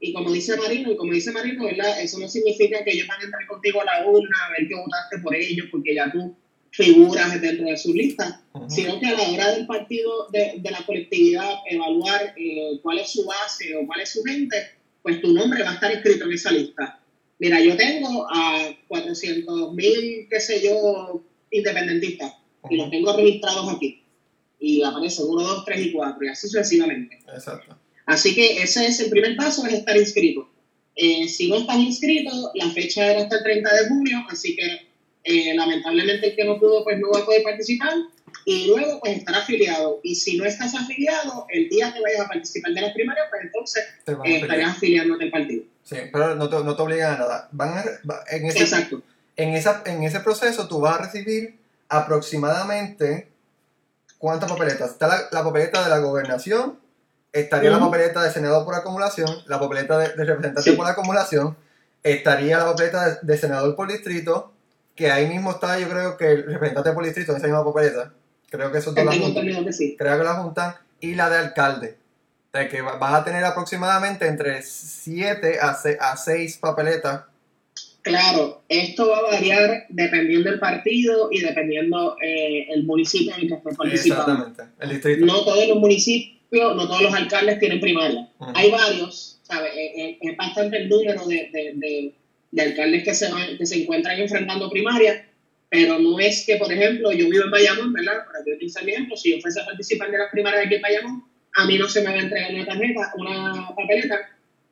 Y 0.00 0.12
como 0.12 0.30
dice 0.32 0.54
Marino, 0.58 0.92
y 0.92 0.96
como 0.96 1.12
dice 1.14 1.32
Marino, 1.32 1.64
¿verdad? 1.64 1.98
Eso 1.98 2.18
no 2.18 2.28
significa 2.28 2.84
que 2.84 2.92
ellos 2.92 3.06
van 3.08 3.22
a 3.22 3.24
entrar 3.24 3.46
contigo 3.46 3.80
a 3.80 3.84
la 3.84 4.06
urna 4.06 4.36
a 4.46 4.50
ver 4.50 4.68
que 4.68 4.74
votaste 4.74 5.18
por 5.20 5.34
ellos, 5.34 5.66
porque 5.70 5.94
ya 5.94 6.12
tú 6.12 6.36
figuras 6.74 7.40
dentro 7.40 7.66
de 7.66 7.76
su 7.76 7.94
lista, 7.94 8.42
sino 8.68 8.98
que 8.98 9.06
a 9.06 9.12
la 9.12 9.30
hora 9.30 9.54
del 9.54 9.64
partido, 9.64 10.28
de, 10.32 10.54
de 10.58 10.70
la 10.72 10.84
colectividad, 10.84 11.48
evaluar 11.70 12.34
eh, 12.36 12.80
cuál 12.82 12.98
es 12.98 13.12
su 13.12 13.24
base 13.24 13.76
o 13.76 13.86
cuál 13.86 14.00
es 14.00 14.10
su 14.10 14.24
gente, 14.24 14.56
pues 15.00 15.20
tu 15.20 15.32
nombre 15.32 15.62
va 15.62 15.70
a 15.70 15.74
estar 15.74 15.92
escrito 15.92 16.24
en 16.24 16.32
esa 16.32 16.50
lista. 16.50 17.00
Mira, 17.38 17.60
yo 17.60 17.76
tengo 17.76 18.26
a 18.28 18.74
400 18.88 19.72
mil, 19.74 20.26
qué 20.28 20.40
sé 20.40 20.64
yo, 20.64 21.22
independentistas, 21.52 22.32
y 22.68 22.76
los 22.76 22.90
tengo 22.90 23.16
registrados 23.16 23.72
aquí. 23.72 24.02
Y 24.58 24.82
aparece 24.82 25.22
1, 25.22 25.42
2, 25.42 25.64
3 25.64 25.86
y 25.86 25.92
4, 25.92 26.24
y 26.24 26.28
así 26.28 26.48
sucesivamente. 26.48 27.18
Exacto. 27.32 27.78
Así 28.06 28.34
que 28.34 28.60
ese 28.60 28.84
es 28.86 28.98
el 28.98 29.10
primer 29.10 29.36
paso, 29.36 29.64
es 29.64 29.74
estar 29.74 29.96
inscrito. 29.96 30.50
Eh, 30.96 31.28
si 31.28 31.48
no 31.48 31.56
estás 31.56 31.78
inscrito, 31.78 32.32
la 32.54 32.68
fecha 32.70 33.12
era 33.12 33.22
hasta 33.22 33.36
el 33.36 33.44
30 33.44 33.74
de 33.74 33.88
junio, 33.88 34.24
así 34.28 34.56
que 34.56 34.93
eh, 35.24 35.54
lamentablemente 35.54 36.28
el 36.28 36.36
que 36.36 36.44
no 36.44 36.58
pudo, 36.58 36.84
pues 36.84 36.98
no 37.00 37.10
va 37.10 37.20
a 37.20 37.24
poder 37.24 37.42
participar 37.42 37.92
y 38.44 38.66
luego 38.66 39.00
pues 39.00 39.16
estar 39.18 39.34
afiliado. 39.34 40.00
Y 40.02 40.14
si 40.14 40.36
no 40.36 40.44
estás 40.44 40.74
afiliado, 40.74 41.46
el 41.50 41.68
día 41.68 41.92
que 41.92 42.00
vayas 42.00 42.20
a 42.20 42.28
participar 42.28 42.72
de 42.72 42.80
las 42.82 42.92
primarias, 42.92 43.26
pues 43.30 43.42
entonces 43.44 43.84
eh, 44.06 44.36
estarías 44.40 44.70
afiliándote 44.76 45.24
al 45.24 45.30
partido. 45.30 45.64
Sí, 45.82 45.96
pero 46.12 46.34
no 46.34 46.48
te, 46.48 46.56
no 46.62 46.76
te 46.76 46.82
obligan 46.82 47.14
a 47.14 47.18
nada. 47.18 47.48
Van 47.52 47.84
en, 48.30 48.46
ese, 48.46 48.60
Exacto. 48.60 49.02
En, 49.36 49.54
esa, 49.54 49.82
en 49.86 50.02
ese 50.02 50.20
proceso 50.20 50.68
tú 50.68 50.80
vas 50.80 50.98
a 51.00 51.04
recibir 51.04 51.58
aproximadamente 51.88 53.28
¿cuántas 54.18 54.50
papeletas? 54.50 54.92
Está 54.92 55.06
la, 55.08 55.20
la 55.30 55.44
papeleta 55.44 55.84
de 55.84 55.90
la 55.90 55.98
gobernación, 55.98 56.78
estaría 57.32 57.70
la 57.70 57.76
Ujú. 57.76 57.90
papeleta 57.90 58.22
de 58.22 58.30
senador 58.30 58.64
por 58.64 58.74
acumulación, 58.74 59.28
la 59.46 59.60
papeleta 59.60 59.98
de, 59.98 60.08
de 60.08 60.24
representante 60.24 60.70
Sí. 60.70 60.76
por 60.76 60.86
acumulación, 60.86 61.56
estaría 62.02 62.58
la 62.58 62.64
papeleta 62.66 63.06
de, 63.06 63.16
de 63.20 63.36
senador 63.38 63.76
por 63.76 63.90
distrito, 63.92 64.53
que 64.94 65.10
ahí 65.10 65.26
mismo 65.26 65.50
está, 65.52 65.78
yo 65.78 65.88
creo 65.88 66.16
que 66.16 66.30
el 66.32 66.44
representante 66.46 66.92
por 66.92 67.04
distrito 67.04 67.32
en 67.32 67.38
esa 67.38 67.46
misma 67.46 67.64
papeleta. 67.64 68.12
Creo 68.50 68.70
que 68.70 68.78
eso 68.78 68.94
Tengo 68.94 69.10
la 69.10 69.18
juntan. 69.18 69.72
sí. 69.72 69.96
Creo 69.98 70.16
que 70.18 70.24
la 70.24 70.34
juntan. 70.34 70.74
Y 71.00 71.14
la 71.14 71.28
de 71.28 71.38
alcalde. 71.38 71.96
O 72.52 72.56
sea, 72.56 72.68
que 72.68 72.80
va- 72.82 72.96
vas 72.98 73.14
a 73.14 73.24
tener 73.24 73.44
aproximadamente 73.44 74.26
entre 74.28 74.62
7 74.62 75.58
a 75.60 76.16
6 76.16 76.58
papeletas. 76.58 77.22
Claro, 78.02 78.62
esto 78.68 79.08
va 79.08 79.18
a 79.18 79.22
variar 79.22 79.86
dependiendo 79.88 80.50
del 80.50 80.60
partido 80.60 81.28
y 81.32 81.40
dependiendo 81.40 82.16
eh, 82.22 82.66
el 82.72 82.84
municipio 82.84 83.34
en 83.34 83.42
el 83.42 83.48
que 83.48 83.54
esté 83.54 83.74
participando. 83.74 84.32
Exactamente. 84.32 84.62
El 84.78 84.90
distrito. 84.90 85.24
No 85.26 85.42
todos 85.44 85.66
los 85.66 85.78
municipios, 85.78 86.76
no 86.76 86.86
todos 86.86 87.00
los 87.02 87.14
alcaldes 87.14 87.58
tienen 87.58 87.80
primaria. 87.80 88.28
Hay 88.54 88.70
varios, 88.70 89.40
¿sabes? 89.42 89.72
Eh, 89.74 89.92
eh, 89.96 90.18
Es 90.20 90.36
bastante 90.36 90.76
el 90.76 90.88
número 90.90 91.26
de, 91.26 91.48
de, 91.50 91.72
de- 91.76 92.14
de 92.54 92.62
alcaldes 92.62 93.02
que 93.04 93.14
se, 93.14 93.28
que 93.58 93.66
se 93.66 93.82
encuentran 93.82 94.18
enfrentando 94.20 94.70
primaria, 94.70 95.26
pero 95.68 95.98
no 95.98 96.20
es 96.20 96.44
que, 96.46 96.56
por 96.56 96.72
ejemplo, 96.72 97.10
yo 97.10 97.28
vivo 97.28 97.44
en 97.44 97.50
Bayamón, 97.50 97.92
¿verdad? 97.92 98.24
Para 98.26 98.44
que 98.44 98.52
utilizar 98.52 98.84
mi 98.84 98.92
ejemplo, 98.92 99.16
si 99.16 99.32
yo 99.32 99.40
fuese 99.40 99.60
a 99.60 99.64
participar 99.64 100.10
de 100.10 100.18
las 100.18 100.30
primarias 100.30 100.66
aquí 100.66 100.76
en 100.76 100.82
Bayamón, 100.82 101.24
a 101.56 101.66
mí 101.66 101.78
no 101.78 101.88
se 101.88 102.00
me 102.02 102.10
va 102.12 102.18
a 102.18 102.20
entregar 102.22 102.54
una 102.54 102.64
tarjeta, 102.64 103.12
una 103.16 103.68
papeleta 103.74 104.18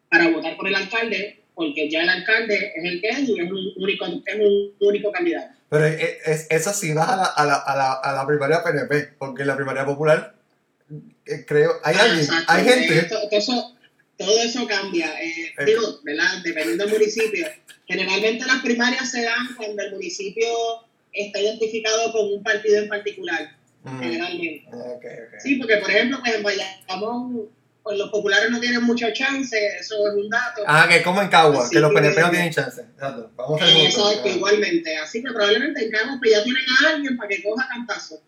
para 0.08 0.28
votar 0.28 0.56
por 0.56 0.68
el 0.68 0.76
alcalde, 0.76 1.40
porque 1.54 1.90
ya 1.90 2.02
el 2.02 2.08
alcalde 2.08 2.72
es 2.76 2.84
el 2.84 3.00
que 3.00 3.08
es 3.08 3.18
y 3.28 3.40
es 3.40 3.50
un 3.50 3.72
único, 3.76 4.06
es 4.06 4.34
un 4.38 4.72
único 4.80 5.10
candidato. 5.10 5.52
Pero 5.68 5.86
es, 5.86 6.00
es- 6.24 6.46
eso 6.50 6.72
sí 6.72 6.92
vas 6.92 7.08
a 7.08 7.16
la, 7.16 7.24
a, 7.24 7.44
la, 7.46 7.54
a, 7.56 7.76
la, 7.76 7.92
a 7.94 8.12
la 8.14 8.26
primaria 8.26 8.62
PNP, 8.62 9.14
porque 9.18 9.42
en 9.42 9.48
la 9.48 9.56
primaria 9.56 9.84
popular, 9.84 10.34
eh, 11.26 11.44
creo, 11.46 11.72
hay 11.82 11.96
Ah, 11.98 12.02
alguien, 12.04 12.26
hay 12.46 12.64
gente. 12.64 13.08
Todo, 14.18 14.40
eso, 14.42 14.66
cambia. 14.66 15.20
Eh, 15.22 15.52
Eh. 15.58 15.64
digo, 15.64 16.00
¿verdad? 16.04 16.42
Dependiendo 16.44 16.84
del 16.84 16.92
municipio. 16.92 17.46
Generalmente 17.86 18.44
las 18.46 18.62
primarias 18.62 19.10
se 19.10 19.22
dan 19.22 19.54
cuando 19.56 19.82
el 19.82 19.92
municipio 19.92 20.46
está 21.12 21.40
identificado 21.40 22.12
con 22.12 22.32
un 22.32 22.42
partido 22.42 22.78
en 22.78 22.88
particular, 22.88 23.56
Mm, 23.84 24.00
generalmente. 24.00 24.66
ok, 24.68 25.04
ok. 25.04 25.40
Sí, 25.42 25.56
porque 25.56 25.76
por 25.78 25.90
ejemplo, 25.90 26.18
pues 26.22 26.34
en 26.34 26.42
Bayamón, 26.42 27.48
pues 27.82 27.98
los 27.98 28.10
populares 28.10 28.48
no 28.50 28.60
tienen 28.60 28.82
mucho 28.84 29.06
chance, 29.12 29.58
eso 29.80 29.94
es 30.08 30.14
un 30.14 30.30
dato. 30.30 30.62
Ah, 30.66 30.86
que 30.88 31.02
como 31.02 31.20
en 31.20 31.28
Cagua, 31.28 31.68
que 31.68 31.80
los 31.80 31.92
PNP 31.92 32.20
no 32.20 32.30
tienen 32.30 32.52
chance. 32.52 32.80
Exacto. 32.80 33.30
Vamos 33.36 33.60
a. 33.60 33.68
Exacto, 33.82 34.28
igualmente. 34.28 34.96
Así 34.98 35.20
que 35.20 35.30
probablemente 35.32 35.84
en 35.84 35.90
Cagua 35.90 36.16
pues 36.20 36.30
ya 36.30 36.44
tienen 36.44 36.62
a 36.84 36.88
alguien 36.90 37.16
para 37.16 37.28
que 37.28 37.42
coja 37.42 37.66
cantazo. 37.68 38.22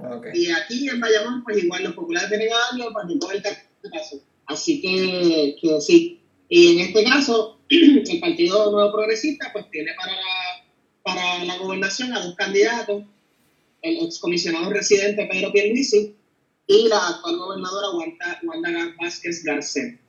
Ah, 0.00 0.16
ok. 0.16 0.26
Y 0.34 0.50
aquí 0.50 0.88
en 0.88 0.98
Bayamón, 0.98 1.44
pues 1.44 1.62
igual 1.62 1.84
los 1.84 1.94
populares 1.94 2.28
tienen 2.28 2.48
a 2.52 2.56
alguien 2.72 2.92
para 2.92 3.06
que 3.06 3.18
coja 3.18 3.34
el 3.34 3.42
cantazo. 3.42 4.20
Así 4.50 4.82
que, 4.82 5.56
que 5.60 5.80
sí. 5.80 6.20
Y 6.48 6.72
en 6.72 6.80
este 6.80 7.04
caso, 7.04 7.60
el 7.68 8.20
Partido 8.20 8.72
Nuevo 8.72 8.92
Progresista 8.92 9.50
pues 9.52 9.70
tiene 9.70 9.92
para 9.94 10.12
la, 10.12 10.64
para 11.04 11.44
la 11.44 11.56
gobernación 11.58 12.12
a 12.12 12.20
dos 12.20 12.34
candidatos, 12.34 13.04
el 13.82 14.04
excomisionado 14.04 14.70
residente 14.70 15.28
Pedro 15.30 15.52
Pierluisi 15.52 16.16
y 16.66 16.88
la 16.88 16.98
actual 16.98 17.36
gobernadora 17.38 17.90
Wanda, 17.90 18.40
Wanda 18.42 18.94
Vázquez 19.00 19.44
Garcet. 19.44 20.00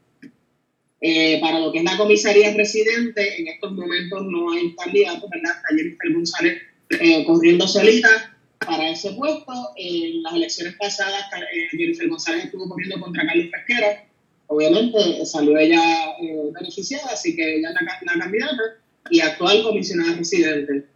Eh, 1.02 1.40
para 1.40 1.60
lo 1.60 1.72
que 1.72 1.80
es 1.80 1.84
la 1.84 1.98
comisaría 1.98 2.52
residente, 2.54 3.42
en 3.42 3.48
estos 3.48 3.74
momentos 3.74 4.24
no 4.26 4.52
hay 4.54 4.76
candidato, 4.76 5.28
¿verdad? 5.30 5.54
Jennifer 5.70 6.14
González 6.14 6.62
eh, 6.90 7.24
corriendo 7.26 7.68
solita 7.68 8.36
para 8.58 8.90
ese 8.90 9.12
puesto. 9.14 9.54
En 9.76 10.24
las 10.24 10.34
elecciones 10.34 10.76
pasadas, 10.80 11.26
eh, 11.54 11.68
Jennifer 11.78 12.10
González 12.10 12.46
estuvo 12.46 12.68
corriendo 12.68 13.00
contra 13.00 13.26
Carlos 13.26 13.48
Pesquera. 13.52 14.11
Obviamente 14.54 15.26
salió 15.26 15.58
ella 15.58 15.82
eh, 16.22 16.52
beneficiada, 16.60 17.12
así 17.14 17.36
que 17.36 17.56
ella 17.58 17.70
es 17.70 17.74
la, 17.76 17.80
ca- 17.88 18.00
la 18.06 18.22
candidata 18.22 18.62
y 19.10 19.20
actual 19.22 19.64
comisionada 19.64 20.14
residente. 20.18 20.88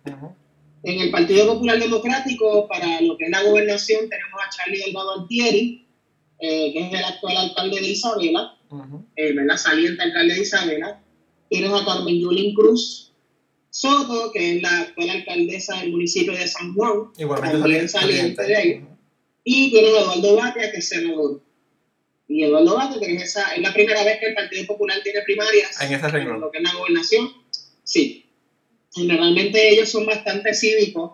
En 0.83 0.99
el 0.99 1.09
Partido 1.09 1.47
Popular 1.47 1.79
Democrático, 1.79 2.67
para 2.67 2.99
lo 3.01 3.17
que 3.17 3.25
es 3.25 3.31
la 3.31 3.43
gobernación, 3.43 4.09
tenemos 4.09 4.39
a 4.45 4.49
Charlie 4.55 4.79
Delgado 4.83 5.19
Altieri, 5.21 5.87
eh, 6.39 6.73
que 6.73 6.79
es 6.87 6.93
el 6.93 7.03
actual 7.05 7.37
alcalde 7.37 7.79
de 7.79 7.87
Isabela, 7.89 8.57
eh, 9.15 9.33
¿verdad? 9.33 9.55
saliente 9.57 10.03
alcalde 10.03 10.33
de 10.35 10.41
Isabela. 10.41 11.01
Tienes 11.49 11.71
a 11.71 11.85
Carmen 11.85 12.19
Yulín 12.19 12.53
Cruz 12.53 13.13
Soto, 13.69 14.31
que 14.33 14.57
es 14.57 14.61
la 14.61 14.81
actual 14.81 15.09
alcaldesa 15.11 15.79
del 15.79 15.91
municipio 15.91 16.33
de 16.33 16.47
San 16.47 16.73
Juan, 16.75 17.05
Igualmente 17.17 17.57
también 17.59 17.89
saliente. 17.89 18.35
saliente 18.35 18.43
de 18.43 18.55
ahí. 18.55 18.85
Y 19.43 19.69
tienes 19.71 19.93
a 19.93 19.99
Eduardo 20.01 20.35
Batia, 20.35 20.71
que 20.71 20.77
es 20.77 20.89
senador. 20.89 21.41
Y 22.27 22.43
Eduardo 22.43 22.75
Batia, 22.75 22.99
que 22.99 23.15
es, 23.15 23.23
esa, 23.23 23.53
es 23.53 23.61
la 23.61 23.73
primera 23.73 24.03
vez 24.03 24.19
que 24.19 24.27
el 24.27 24.33
Partido 24.33 24.65
Popular 24.65 24.97
tiene 25.03 25.21
primarias 25.21 25.79
En 25.81 25.93
ese 25.93 26.07
renglón. 26.07 26.41
lo 26.41 26.51
que 26.51 26.57
es 26.57 26.63
la 26.63 26.73
gobernación. 26.73 27.31
Sí. 27.83 28.25
Generalmente 28.93 29.69
ellos 29.69 29.89
son 29.89 30.05
bastante 30.05 30.53
cívicos 30.53 31.11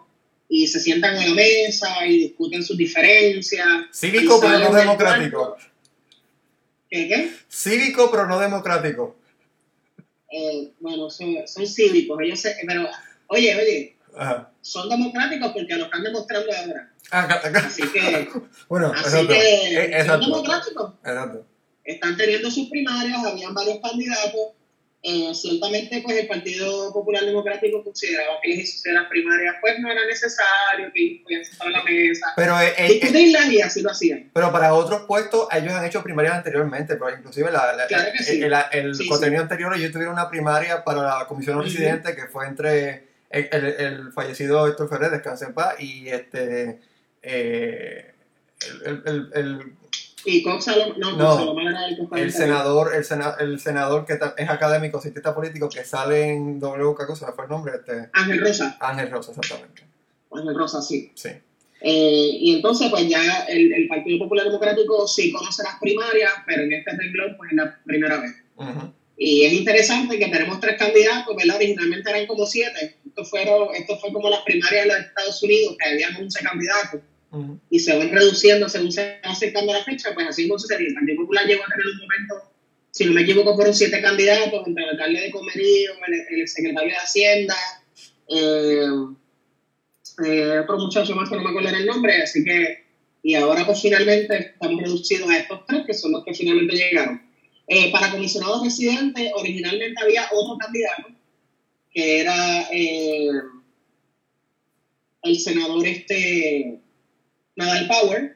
y 0.47 0.67
se 0.67 0.79
sientan 0.79 1.17
a 1.17 1.25
la 1.25 1.33
mesa 1.33 2.05
y 2.05 2.17
discuten 2.17 2.63
sus 2.63 2.77
diferencias. 2.77 3.67
Cívico, 3.91 4.37
y 4.37 4.41
pero 4.41 4.59
no 4.59 4.73
democrático. 4.73 5.57
¿Qué? 6.89 7.07
qué? 7.07 7.31
Cívico, 7.49 8.09
pero 8.11 8.27
no 8.27 8.39
democrático. 8.39 9.15
Eh, 10.29 10.71
bueno, 10.79 11.09
son, 11.09 11.35
son 11.45 11.67
cívicos, 11.67 12.19
ellos 12.21 12.39
se, 12.39 12.55
pero, 12.65 12.87
oye, 13.27 13.55
oye, 13.55 13.95
Ajá. 14.17 14.51
son 14.61 14.89
democráticos 14.89 15.51
porque 15.53 15.75
lo 15.75 15.85
están 15.85 16.03
demostrando 16.03 16.47
ahora. 16.53 16.89
Ah. 17.11 17.41
Así 17.65 17.83
que, 17.89 18.29
Bueno, 18.69 18.91
así 18.93 19.03
exacto. 19.03 19.27
que 19.27 19.39
Eh, 19.39 19.73
son 19.73 19.93
exacto. 19.93 20.25
democráticos. 20.25 20.93
Exacto. 21.03 21.45
Están 21.83 22.17
teniendo 22.17 22.51
sus 22.51 22.69
primarias, 22.69 23.17
habían 23.25 23.53
varios 23.53 23.79
candidatos. 23.81 24.53
Eh, 25.03 25.33
ciertamente, 25.33 25.99
pues 26.03 26.15
el 26.15 26.27
Partido 26.27 26.93
Popular 26.93 27.25
Democrático 27.25 27.83
consideraba 27.83 28.35
que 28.39 28.49
el 28.51 28.53
ejercicio 28.59 28.91
de 28.93 28.99
las 28.99 29.09
primarias 29.09 29.55
pues 29.59 29.79
no 29.79 29.89
era 29.91 30.05
necesario, 30.05 30.91
que 30.93 31.21
podían 31.23 31.43
sentar 31.43 31.67
a 31.69 31.71
la 31.71 31.83
mesa, 31.83 32.27
Pero, 32.35 32.61
eh, 32.61 32.73
eh, 32.77 32.99
eh, 33.01 33.47
y 33.49 33.61
así 33.61 33.81
lo 33.81 33.89
hacían. 33.89 34.29
pero 34.31 34.51
para 34.51 34.75
otros 34.75 35.01
puestos, 35.07 35.47
ellos 35.53 35.73
han 35.73 35.85
hecho 35.85 36.03
primarias 36.03 36.35
anteriormente, 36.35 36.97
pero 36.97 37.17
inclusive 37.17 37.51
la, 37.51 37.73
la- 37.73 37.87
Claro 37.87 38.11
sí. 38.19 38.43
el, 38.43 38.53
el, 38.53 38.63
el 38.73 38.95
Sí, 38.95 39.07
contenido 39.07 39.41
anterior, 39.41 39.75
ellos 39.75 39.91
tuvieron 39.91 40.13
una 40.13 40.29
primaria 40.29 40.83
para 40.83 41.01
la 41.01 41.25
comisión 41.27 41.63
residente 41.63 42.15
que 42.15 42.27
fue 42.27 42.45
entre 42.45 43.07
el, 43.31 43.47
el- 43.51 43.65
el 43.79 44.11
fallecido 44.13 44.67
Héctor 44.67 44.89
Ferrer, 44.89 45.11
descanse 45.11 45.45
en 45.45 45.53
paz, 45.53 45.75
y 45.79 46.07
este 46.09 46.79
eh, 47.21 48.13
el, 48.85 49.29
el- 49.33 49.73
Y 50.25 50.43
Cox 50.43 50.67
Salom- 50.67 50.97
no, 50.97 51.13
No, 51.17 51.59
era 51.61 51.88
el 51.88 51.97
el 52.13 52.19
en 52.23 52.31
senador, 52.31 52.93
el, 52.93 53.03
sena- 53.03 53.35
el 53.39 53.59
senador 53.59 54.05
que 54.05 54.15
ta- 54.17 54.35
es 54.38 54.50
académico, 54.50 55.01
cientista 55.01 55.33
político, 55.33 55.67
que 55.69 55.83
sale 55.83 56.29
en 56.33 56.59
W, 56.59 56.93
¿qué 56.97 57.05
cosa? 57.07 57.31
¿Fue 57.33 57.45
el 57.45 57.50
nombre? 57.50 57.73
Este, 57.75 58.09
Ángel 58.13 58.39
Rosa, 58.41 58.77
Ángel 58.79 59.09
Rosa, 59.09 59.31
exactamente. 59.31 59.83
Ángel 60.31 60.55
Rosa, 60.55 60.81
sí. 60.81 61.11
Sí. 61.15 61.29
Eh, 61.83 62.29
y 62.39 62.55
entonces, 62.57 62.91
pues 62.91 63.07
ya 63.09 63.45
el, 63.45 63.73
el 63.73 63.88
Partido 63.88 64.19
Popular 64.19 64.45
Democrático 64.45 65.07
sí 65.07 65.31
conoce 65.31 65.63
las 65.63 65.79
primarias, 65.79 66.31
pero 66.45 66.61
en 66.63 66.73
este 66.73 66.91
renglón, 66.91 67.35
pues 67.38 67.50
es 67.51 67.57
la 67.57 67.79
primera 67.83 68.17
vez. 68.21 68.31
Ujú. 68.57 68.93
Y 69.23 69.45
es 69.45 69.53
interesante 69.53 70.17
que 70.17 70.29
tenemos 70.29 70.59
tres 70.59 70.77
candidatos, 70.79 71.35
¿verdad? 71.35 71.57
Originalmente 71.57 72.09
eran 72.09 72.25
como 72.25 72.43
siete. 72.43 72.97
Esto, 73.05 73.23
fueron, 73.23 73.67
esto 73.75 73.95
fue 73.99 74.11
como 74.11 74.27
las 74.31 74.41
primarias 74.41 74.83
de 74.83 74.87
los 74.87 74.99
Estados 74.99 75.43
Unidos, 75.43 75.75
que 75.77 75.89
habían 75.89 76.15
11 76.15 76.43
candidatos 76.43 77.01
y 77.69 77.79
se 77.79 77.95
van 77.95 78.09
reduciendo 78.09 78.67
según 78.67 78.91
se 78.91 79.21
va 79.23 79.31
acercando 79.31 79.73
la 79.73 79.83
fecha. 79.83 80.15
Pues 80.15 80.27
así 80.27 80.47
no 80.47 80.57
sucedió. 80.57 80.87
El 80.87 80.95
Partido 80.95 81.17
Popular 81.17 81.45
llegó 81.45 81.61
a 81.61 81.67
tener 81.67 81.85
un 81.85 81.97
momento, 81.99 82.51
si 82.89 83.05
no 83.05 83.11
me 83.11 83.21
equivoco, 83.21 83.53
fueron 83.53 83.75
siete 83.75 84.01
candidatos, 84.01 84.65
entre 84.65 84.83
el 84.85 84.89
alcalde 84.89 85.21
de 85.21 85.29
Comerío, 85.29 85.91
el, 86.07 86.39
el 86.39 86.47
secretario 86.47 86.89
de 86.89 86.97
Hacienda, 86.97 87.55
eh, 88.27 88.87
eh, 90.25 90.59
otro 90.63 90.79
muchacho 90.79 91.13
más 91.13 91.29
que 91.29 91.35
no 91.35 91.43
me 91.43 91.49
acuerdo 91.51 91.69
el 91.69 91.85
nombre, 91.85 92.23
así 92.23 92.43
que, 92.43 92.85
y 93.21 93.35
ahora 93.35 93.67
pues 93.67 93.83
finalmente 93.83 94.53
estamos 94.53 94.81
reducidos 94.81 95.29
a 95.29 95.37
estos 95.37 95.63
tres, 95.67 95.83
que 95.85 95.93
son 95.93 96.11
los 96.11 96.25
que 96.25 96.33
finalmente 96.33 96.75
llegaron. 96.75 97.30
Eh, 97.73 97.89
para 97.89 98.11
comisionados 98.11 98.61
residentes, 98.65 99.31
originalmente 99.33 100.03
había 100.03 100.27
otro 100.33 100.57
candidato, 100.57 101.07
que 101.89 102.19
era 102.19 102.67
eh, 102.69 103.29
el 105.21 105.39
senador 105.39 105.87
este 105.87 106.81
Nadal 107.55 107.87
Power. 107.87 108.35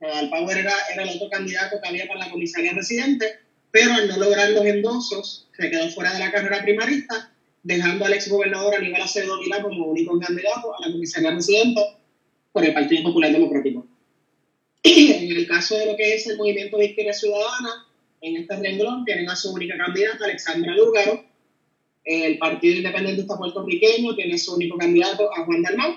Nadal 0.00 0.28
Power 0.28 0.58
era, 0.58 0.74
era 0.92 1.02
el 1.02 1.16
otro 1.16 1.30
candidato 1.30 1.80
que 1.80 1.88
había 1.88 2.06
para 2.06 2.26
la 2.26 2.30
comisaría 2.30 2.74
residente, 2.74 3.38
pero 3.70 3.94
al 3.94 4.06
no 4.06 4.18
lograr 4.18 4.50
los 4.50 4.66
endosos, 4.66 5.48
se 5.56 5.70
quedó 5.70 5.88
fuera 5.88 6.12
de 6.12 6.18
la 6.18 6.30
carrera 6.30 6.62
primarista, 6.62 7.32
dejando 7.62 8.04
al 8.04 8.12
exgobernador 8.12 8.74
Aníbal 8.74 9.00
Acevedo 9.00 9.40
Vilá 9.40 9.62
como 9.62 9.86
único 9.86 10.20
candidato 10.20 10.74
a 10.76 10.86
la 10.86 10.92
comisaría 10.92 11.30
residente 11.30 11.80
por 12.52 12.66
el 12.66 12.74
Partido 12.74 13.04
Popular 13.04 13.32
Democrático. 13.32 13.86
en 14.82 15.32
el 15.38 15.48
caso 15.48 15.74
de 15.78 15.86
lo 15.86 15.96
que 15.96 16.16
es 16.16 16.26
el 16.26 16.36
movimiento 16.36 16.76
de 16.76 16.84
izquierda 16.84 17.14
ciudadana, 17.14 17.86
en 18.22 18.36
este 18.36 18.56
renglón 18.56 19.04
tienen 19.04 19.28
a 19.28 19.36
su 19.36 19.52
única 19.52 19.76
candidata, 19.76 20.24
Alexandra 20.24 20.74
Lúgaro. 20.74 21.24
El 22.04 22.38
Partido 22.38 22.76
Independentista 22.76 23.36
Puertorriqueño 23.36 24.14
tiene 24.14 24.38
su 24.38 24.54
único 24.54 24.78
candidato 24.78 25.28
a 25.34 25.44
Juan 25.44 25.62
Dalmau. 25.62 25.96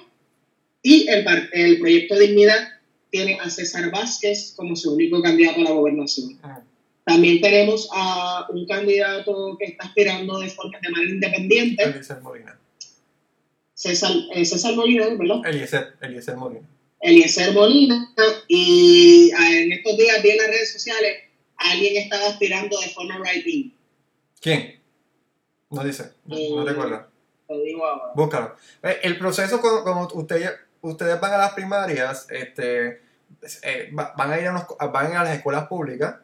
Y 0.81 1.07
el, 1.07 1.25
el 1.53 1.79
Proyecto 1.79 2.19
Dignidad 2.19 2.67
tiene 3.09 3.39
a 3.39 3.49
César 3.49 3.89
Vázquez 3.91 4.53
como 4.55 4.75
su 4.75 4.93
único 4.93 5.21
candidato 5.21 5.61
a 5.61 5.63
la 5.63 5.71
gobernación. 5.71 6.37
Ah. 6.43 6.61
También 7.05 7.39
tenemos 7.39 7.87
a 7.93 8.47
un 8.49 8.65
candidato 8.65 9.55
que 9.59 9.65
está 9.65 9.85
aspirando 9.85 10.39
de 10.39 10.49
forma 10.49 10.79
de 10.81 10.89
manera 10.89 11.11
independiente, 11.11 11.83
Eliezer 11.83 12.19
Molina. 12.21 12.59
César, 13.75 14.11
eh, 14.33 14.43
César 14.43 14.75
Molina, 14.75 15.09
¿verdad? 15.09 15.41
Eliezer, 15.45 15.93
Eliezer 16.01 16.35
Molina. 16.35 16.67
Eliezer 16.99 17.53
Molina, 17.53 18.11
y 18.47 19.29
ah, 19.37 19.55
en 19.55 19.71
estos 19.73 19.97
días 19.97 20.23
vi 20.23 20.31
en 20.31 20.37
las 20.37 20.47
redes 20.47 20.73
sociales 20.73 21.24
alguien 21.57 22.03
estaba 22.03 22.27
aspirando 22.27 22.79
de 22.79 22.89
forma 22.89 23.17
right-in. 23.23 23.73
¿Quién? 24.41 24.81
No 25.69 25.83
dice, 25.83 26.11
no, 26.25 26.35
no 26.35 26.61
Eh, 26.61 26.65
recuerdo. 26.65 27.07
Lo 27.49 27.59
digo 27.61 27.85
ahora. 27.85 28.11
Búscalo. 28.15 28.55
Eh, 28.83 28.99
El 29.03 29.17
proceso, 29.17 29.59
como, 29.61 29.83
como 29.83 30.07
ustedes, 30.21 30.51
ustedes 30.81 31.19
van 31.19 31.33
a 31.33 31.37
las 31.37 31.53
primarias, 31.53 32.27
este, 32.29 33.01
eh, 33.63 33.91
va- 33.97 34.13
van, 34.17 34.31
a 34.31 34.39
ir 34.39 34.47
a 34.47 34.51
unos- 34.51 34.65
van 34.91 35.07
a 35.07 35.09
ir 35.09 35.15
a 35.17 35.23
las 35.23 35.35
escuelas 35.37 35.67
públicas, 35.67 36.15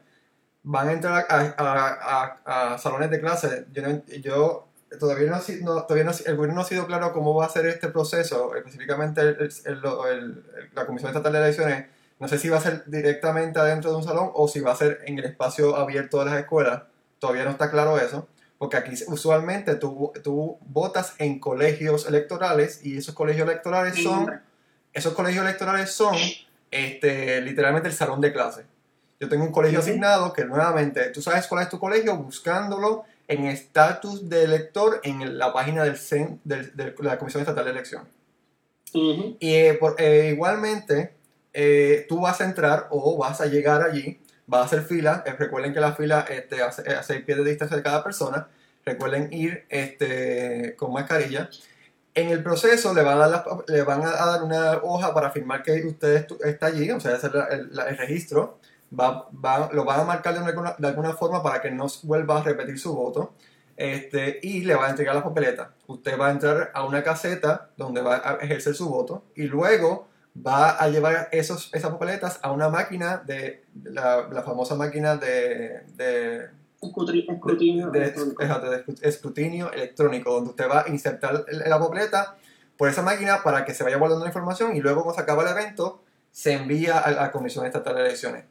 van 0.64 0.90
a 0.90 0.92
entrar 0.94 1.26
a, 1.30 1.36
a- 1.58 2.40
a- 2.46 2.74
a 2.74 2.78
salones 2.78 3.10
de 3.12 3.20
clase. 3.20 3.66
Yo, 3.72 3.82
no- 3.82 4.04
yo 4.22 4.68
todavía, 5.00 5.30
no, 5.30 5.38
no- 5.62 5.84
todavía 5.86 6.04
no, 6.06 6.12
el 6.26 6.36
gobierno 6.36 6.56
no 6.56 6.62
ha 6.62 6.66
sido 6.66 6.86
claro 6.88 7.14
cómo 7.14 7.34
va 7.36 7.46
a 7.46 7.50
ser 7.50 7.66
este 7.66 7.90
proceso, 7.90 8.56
específicamente 8.56 9.22
el- 9.22 9.38
el- 9.40 9.52
el- 9.66 9.84
el- 10.12 10.70
la 10.74 10.86
Comisión 10.86 11.10
Estatal 11.10 11.34
de 11.34 11.40
Elecciones. 11.40 11.86
No 12.22 12.28
sé 12.30 12.38
si 12.40 12.48
va 12.50 12.58
a 12.58 12.62
ser 12.62 12.84
directamente 12.86 13.60
adentro 13.60 13.90
de 13.92 13.98
un 13.98 14.04
salón 14.04 14.30
o 14.34 14.48
si 14.48 14.60
va 14.62 14.72
a 14.72 14.76
ser 14.76 15.00
en 15.06 15.20
el 15.20 15.26
espacio 15.26 15.76
abierto 15.76 16.20
de 16.20 16.26
las 16.26 16.40
escuelas. 16.40 16.84
Todavía 17.20 17.44
no 17.44 17.50
está 17.52 17.70
claro 17.70 18.00
eso. 18.00 18.28
Porque 18.58 18.78
aquí 18.78 18.92
usualmente 19.08 19.74
tú, 19.76 20.14
tú 20.24 20.58
votas 20.62 21.16
en 21.18 21.40
colegios 21.40 22.08
electorales 22.08 22.86
y 22.86 22.96
esos 22.98 23.16
colegios 23.16 23.50
electorales 23.50 23.96
son, 24.04 24.40
esos 24.94 25.14
colegios 25.14 25.44
electorales 25.44 25.90
son 25.92 26.16
este, 26.70 27.42
literalmente 27.42 27.90
el 27.90 27.96
salón 27.96 28.22
de 28.22 28.32
clase. 28.32 28.66
Yo 29.20 29.28
tengo 29.28 29.44
un 29.44 29.52
colegio 29.52 29.80
asignado 29.80 30.32
que 30.34 30.46
nuevamente, 30.46 31.10
tú 31.10 31.22
sabes 31.22 31.48
cuál 31.48 31.64
es 31.64 31.70
tu 31.70 31.80
colegio 31.80 32.16
buscándolo 32.18 33.04
en 33.28 33.46
estatus 33.46 34.30
de 34.30 34.44
elector 34.44 35.00
en 35.04 35.38
la 35.38 35.54
página 35.54 35.84
del 35.84 35.98
CEN, 35.98 36.40
del- 36.44 36.76
del- 36.76 36.96
de 36.96 37.04
la 37.04 37.18
Comisión 37.18 37.42
Estatal 37.42 37.66
de 37.66 37.72
Elecciones. 37.72 38.10
Ujú. 38.94 39.38
Y 39.40 39.54
eh, 39.56 39.74
por- 39.76 39.96
eh, 40.00 40.30
igualmente, 40.34 41.14
eh, 41.54 42.06
tú 42.10 42.22
vas 42.22 42.42
a 42.42 42.46
entrar 42.46 42.88
o 42.92 43.18
vas 43.18 43.42
a 43.42 43.46
llegar 43.48 43.82
allí, 43.84 44.20
vas 44.48 44.62
a 44.62 44.66
hacer 44.66 44.82
fila. 44.84 45.24
eh, 45.26 45.34
recuerden 45.38 45.74
que 45.74 45.80
la 45.80 45.94
fila 45.94 46.26
este, 46.30 46.58
se- 46.72 46.90
a 46.94 47.04
seis 47.04 47.24
pies 47.24 47.38
de 47.38 47.44
distancia 47.44 47.78
de 47.78 47.84
cada 47.84 48.04
persona. 48.04 48.48
Recuerden 48.86 49.32
ir 49.32 49.66
este, 49.70 50.76
con 50.78 50.92
mascarilla. 50.94 51.50
En 52.14 52.30
el 52.30 52.44
proceso 52.44 52.94
le 52.94 53.04
van, 53.04 53.18
a 53.18 53.28
dar 53.28 53.30
las- 53.30 53.46
le 53.68 53.84
van 53.84 54.04
a 54.04 54.12
dar 54.12 54.44
una 54.44 54.78
hoja 54.84 55.14
para 55.14 55.28
afirmar 55.28 55.64
que 55.64 55.86
usted 55.86 56.28
está 56.44 56.66
allí, 56.68 56.92
o 56.92 57.00
sea, 57.00 57.16
hacer 57.16 57.34
la- 57.36 57.46
el, 57.46 57.74
la- 57.76 57.88
el 57.90 57.98
registro. 57.98 58.60
Va, 59.00 59.30
va- 59.34 59.70
lo 59.72 59.86
van 59.86 60.02
a 60.02 60.04
marcar 60.04 60.34
de 60.38 60.44
alguna, 60.46 60.76
de 60.78 60.88
alguna 60.88 61.14
forma 61.14 61.42
para 61.42 61.62
que 61.62 61.72
no 61.72 61.88
vuelva 62.04 62.40
a 62.40 62.44
repetir 62.44 62.78
su 62.80 62.94
voto. 62.94 63.34
Este, 63.78 64.40
y 64.44 64.64
le 64.66 64.76
va 64.76 64.88
a 64.88 64.90
entregar 64.90 65.16
la 65.16 65.24
papeleta. 65.24 65.72
Usted 65.88 66.20
va 66.20 66.28
a 66.28 66.32
entrar 66.32 66.72
a 66.74 66.84
una 66.86 67.02
caseta 67.04 67.70
donde 67.78 68.02
va 68.02 68.16
a 68.24 68.36
ejercer 68.42 68.76
su 68.76 68.90
voto 68.90 69.24
y 69.36 69.44
luego 69.44 70.10
va 70.36 70.72
a 70.72 70.88
llevar 70.90 71.28
esos, 71.32 71.70
esas 71.74 71.92
papeletas 71.92 72.40
a 72.42 72.52
una 72.52 72.70
máquina 72.70 73.18
de 73.26 73.64
la, 73.84 74.28
la 74.32 74.44
famosa 74.44 74.76
máquina 74.76 75.18
de, 75.18 75.82
de, 75.98 76.50
Escrutinio. 77.34 77.92
de- 77.92 78.00
electrónico. 78.00 78.44
de 78.44 78.84
escrutinio 79.02 79.72
electrónico, 79.72 80.32
donde 80.34 80.50
usted 80.52 80.70
va 80.70 80.86
a 80.86 80.90
insertar 80.90 81.46
la 81.50 81.80
papeleta 81.80 82.38
por 82.78 82.90
esa 82.90 83.02
máquina 83.04 83.44
para 83.44 83.66
que 83.66 83.74
se 83.74 83.84
vaya 83.84 83.98
guardando 83.98 84.24
la 84.26 84.30
información 84.30 84.76
y 84.76 84.80
luego 84.80 85.04
cuando 85.04 85.16
se 85.18 85.22
acaba 85.22 85.44
el 85.44 85.50
evento 85.50 86.02
se 86.32 86.54
envía 86.54 86.98
a 86.98 87.12
la 87.12 87.32
Comisión 87.32 87.66
Estatal 87.66 87.94
de 87.96 88.02
Elecciones. 88.02 88.46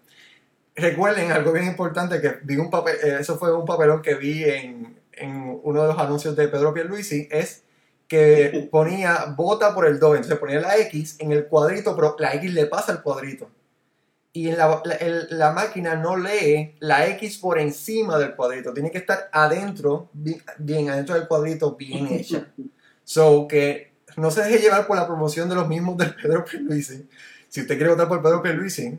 Recuerden 0.77 1.33
algo 1.33 1.51
bien 1.53 1.67
importante 1.67 2.21
que 2.21 2.39
vi 2.45 2.57
un 2.57 2.71
papel, 2.71 2.95
eh, 3.03 3.17
eso 3.21 3.37
fue 3.39 3.53
un 3.55 3.65
papelón 3.67 4.03
que 4.03 4.15
vi 4.15 4.45
en, 4.45 4.97
en 5.13 5.59
uno 5.63 5.83
de 5.83 5.89
los 5.89 5.99
anuncios 5.99 6.37
de 6.37 6.47
Pedro 6.49 6.73
Pierluisi, 6.73 7.27
es 7.31 7.65
que 8.11 8.69
ponía 8.73 9.27
vota 9.37 9.73
por 9.73 9.87
el 9.87 10.01
2, 10.01 10.17
entonces 10.17 10.39
ponía 10.41 10.61
la 10.61 10.77
X 10.79 11.15
en 11.21 11.31
el 11.31 11.47
cuadrito, 11.47 11.95
pero 11.95 12.17
la 12.19 12.35
X 12.35 12.53
le 12.53 12.67
pasa 12.67 12.91
al 12.91 13.03
cuadrito. 13.05 13.49
Y 14.33 14.49
en 14.49 14.59
la, 14.59 14.83
la- 14.85 14.95
el- 14.97 15.27
la 15.31 15.53
máquina 15.53 15.95
no 15.95 16.17
lee 16.17 16.75
la 16.81 17.07
X 17.07 17.39
por 17.39 17.61
encima 17.61 18.19
del 18.19 18.35
cuadrito, 18.35 18.73
tiene 18.75 18.91
que 18.91 18.99
estar 18.99 19.29
adentro, 19.31 20.09
bien, 20.13 20.43
bien 20.59 20.91
adentro 20.91 21.15
del 21.15 21.29
cuadrito, 21.29 21.77
bien 21.77 22.09
hecha. 22.09 22.47
So 23.05 23.47
que 23.49 23.93
no 24.17 24.31
se 24.33 24.43
deje 24.43 24.59
llevar 24.59 24.87
por 24.87 24.97
la 24.97 25.07
promoción 25.07 25.49
de 25.49 25.55
los 25.55 25.67
mismos 25.69 25.97
de 25.97 26.07
Pedro 26.07 26.45
Pierluisi. 26.45 27.09
Si 27.49 27.61
usted 27.61 27.77
quiere 27.77 27.91
votar 27.93 28.09
por 28.09 28.23
Pedro 28.23 28.43
Pierluisi, 28.43 28.99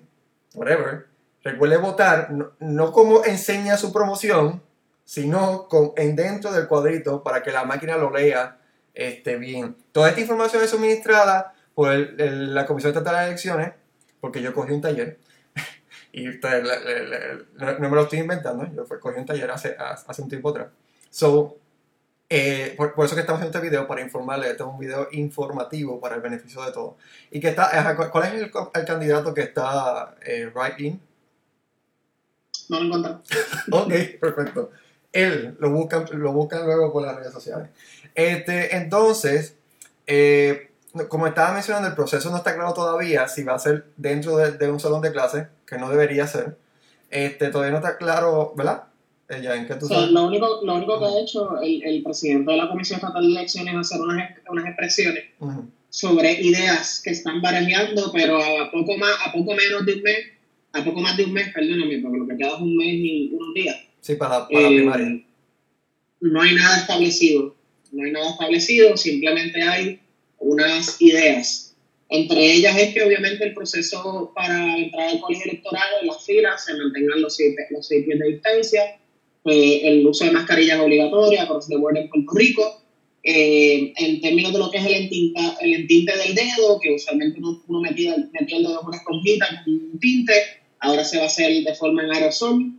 whatever, 0.53 1.07
recuerde 1.43 1.77
votar 1.77 2.31
no, 2.31 2.51
no 2.59 2.91
como 2.93 3.23
enseña 3.25 3.75
su 3.77 3.91
promoción, 3.93 4.61
sino 5.05 5.67
con, 5.67 5.91
en 5.97 6.15
dentro 6.15 6.51
del 6.51 6.67
cuadrito 6.67 7.23
para 7.23 7.41
que 7.43 7.51
la 7.51 7.63
máquina 7.65 7.95
lo 7.97 8.09
lea 8.11 8.57
este, 8.93 9.37
bien. 9.37 9.75
Toda 9.91 10.09
esta 10.09 10.21
información 10.21 10.63
es 10.63 10.69
suministrada 10.69 11.53
por 11.75 11.91
el- 11.91 12.19
el- 12.19 12.53
la 12.53 12.65
Comisión 12.65 12.91
Estatal 12.91 13.15
de 13.21 13.25
Elecciones, 13.27 13.73
porque 14.19 14.41
yo 14.41 14.53
cogí 14.53 14.71
un 14.73 14.81
taller. 14.81 15.17
Y 16.13 16.27
le- 16.27 16.39
no, 17.79 17.89
me 17.89 17.95
lo 17.95 18.01
estoy 18.03 18.19
inventando, 18.19 18.67
yo 18.73 18.85
cogí 18.99 19.17
un 19.19 19.25
taller 19.25 19.49
hace, 19.51 19.75
hace 19.79 20.21
un 20.21 20.27
tiempo 20.29 20.49
atrás. 20.49 20.67
So, 21.09 21.57
eh, 22.29 22.73
por, 22.77 22.93
por 22.93 23.05
eso 23.05 23.15
que 23.15 23.21
estamos 23.21 23.39
haciendo 23.39 23.57
este 23.57 23.69
video, 23.69 23.87
para 23.87 24.01
informarle, 24.01 24.49
este 24.51 24.63
es 24.63 24.69
un 24.69 24.77
video 24.79 25.07
informativo 25.11 25.99
para 25.99 26.15
el 26.15 26.21
beneficio 26.21 26.61
de 26.63 26.71
todos. 26.71 26.95
¿Y 27.29 27.39
que 27.39 27.49
está, 27.49 27.95
cuál 28.11 28.25
es 28.25 28.33
el, 28.41 28.51
el 28.73 28.85
candidato 28.85 29.33
que 29.33 29.41
está 29.41 30.15
eh, 30.25 30.49
right 30.53 30.79
in? 30.79 31.01
No 32.69 32.79
lo 32.79 32.85
encontré. 32.97 33.11
Ok, 33.71 34.19
perfecto. 34.19 34.71
Él 35.13 35.55
lo 35.59 35.71
buscan, 35.71 36.05
lo 36.13 36.31
buscan 36.33 36.65
luego 36.65 36.91
por 36.91 37.03
las 37.03 37.15
redes 37.15 37.33
sociales. 37.33 37.69
Este, 38.15 38.75
entonces, 38.75 39.55
eh, 40.07 40.69
como 41.09 41.27
estaba 41.27 41.53
mencionando, 41.53 41.87
el 41.87 41.95
proceso 41.95 42.29
no 42.29 42.37
está 42.37 42.55
claro 42.55 42.73
todavía 42.73 43.27
si 43.27 43.43
va 43.43 43.55
a 43.55 43.59
ser 43.59 43.85
dentro 43.97 44.37
de, 44.37 44.51
de 44.53 44.69
un 44.69 44.79
salón 44.79 45.01
de 45.01 45.11
clase, 45.11 45.47
que 45.65 45.77
no 45.77 45.89
debería 45.89 46.27
ser. 46.27 46.57
Este, 47.09 47.49
todavía 47.49 47.71
no 47.71 47.77
está 47.77 47.97
claro, 47.97 48.53
¿verdad? 48.55 48.83
Ella, 49.29 49.55
¿en 49.55 49.65
qué 49.65 49.75
tú 49.75 49.85
O 49.85 49.89
sea, 49.89 50.05
lo, 50.07 50.27
único, 50.27 50.59
lo 50.63 50.75
único 50.75 50.99
que 50.99 51.05
ha 51.05 51.19
hecho 51.21 51.61
el, 51.61 51.83
el 51.83 52.03
presidente 52.03 52.51
de 52.51 52.57
la 52.57 52.69
Comisión 52.69 52.99
Estatal 52.99 53.21
de 53.21 53.29
Elecciones 53.29 53.73
es 53.73 53.79
hacer 53.79 54.01
unas, 54.01 54.31
unas 54.49 54.65
expresiones 54.65 55.23
sobre 55.89 56.41
ideas 56.41 57.01
que 57.03 57.11
están 57.11 57.41
barajeando, 57.41 58.11
pero 58.13 58.37
a 58.37 58.71
poco 58.71 58.97
más, 58.97 59.11
a 59.25 59.31
poco 59.31 59.53
menos 59.53 59.85
de 59.85 59.93
un 59.93 60.01
mes, 60.01 60.17
a 60.73 60.83
poco 60.83 61.01
más 61.01 61.17
de 61.17 61.25
un 61.25 61.33
mes, 61.33 61.49
perdóname, 61.53 61.99
porque 61.99 62.17
lo 62.17 62.27
que 62.27 62.37
queda 62.37 62.55
es 62.55 62.61
un 62.61 62.77
mes 62.77 62.93
y 62.93 63.31
unos 63.33 63.53
días. 63.53 63.77
Sí, 64.01 64.15
para, 64.15 64.47
para 64.47 64.67
Eh, 64.67 64.75
primaria. 64.75 65.23
No 66.19 66.41
hay 66.41 66.53
nada 66.53 66.81
establecido, 66.81 67.55
no 67.91 68.03
hay 68.03 68.11
nada 68.11 68.31
establecido, 68.31 68.97
simplemente 68.97 69.61
hay 69.61 69.99
unas 70.39 71.01
ideas. 71.01 71.75
Entre 72.09 72.53
ellas 72.53 72.77
es 72.77 72.93
que 72.93 73.03
obviamente 73.03 73.43
el 73.45 73.53
proceso 73.53 74.33
para 74.35 74.77
entrar 74.77 75.09
al 75.09 75.21
colegio 75.21 75.51
electoral 75.51 75.87
en 76.01 76.07
las 76.07 76.25
filas 76.25 76.65
se 76.65 76.73
mantengan 76.73 77.21
los 77.21 77.35
seis, 77.37 77.55
los 77.69 77.87
seis 77.87 78.05
pies 78.05 78.19
de 78.19 78.27
distancia, 78.27 78.99
eh, 79.45 79.81
el 79.83 80.05
uso 80.05 80.25
de 80.25 80.31
mascarillas 80.31 80.79
across 80.79 81.67
the 81.67 81.77
board 81.77 81.97
en 81.97 82.09
Puerto 82.09 82.31
Rico, 82.33 82.81
eh, 83.23 83.93
en 83.95 84.19
términos 84.19 84.51
de 84.51 84.59
lo 84.59 84.69
que 84.71 84.79
es 84.79 84.85
el, 84.85 84.93
entinta, 84.93 85.57
el 85.61 85.73
entinte 85.73 86.17
del 86.17 86.35
dedo, 86.35 86.79
que 86.81 86.93
usualmente 86.93 87.39
uno, 87.39 87.63
uno 87.67 87.81
metía, 87.81 88.15
metía 88.33 88.57
el 88.57 88.63
dedo 88.63 88.81
en 88.81 88.87
una 88.87 88.97
esponjita 88.97 89.63
con 89.63 89.73
un 89.73 89.99
tinte, 89.99 90.33
ahora 90.79 91.03
se 91.03 91.17
va 91.17 91.23
a 91.23 91.27
hacer 91.27 91.63
de 91.63 91.75
forma 91.75 92.03
en 92.03 92.11
aerosol, 92.11 92.73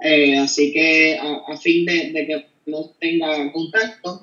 eh, 0.00 0.38
así 0.38 0.72
que 0.72 1.18
a, 1.18 1.52
a 1.52 1.56
fin 1.56 1.84
de, 1.84 2.12
de 2.12 2.26
que 2.26 2.46
no 2.66 2.90
tenga 3.00 3.50
contacto, 3.52 4.20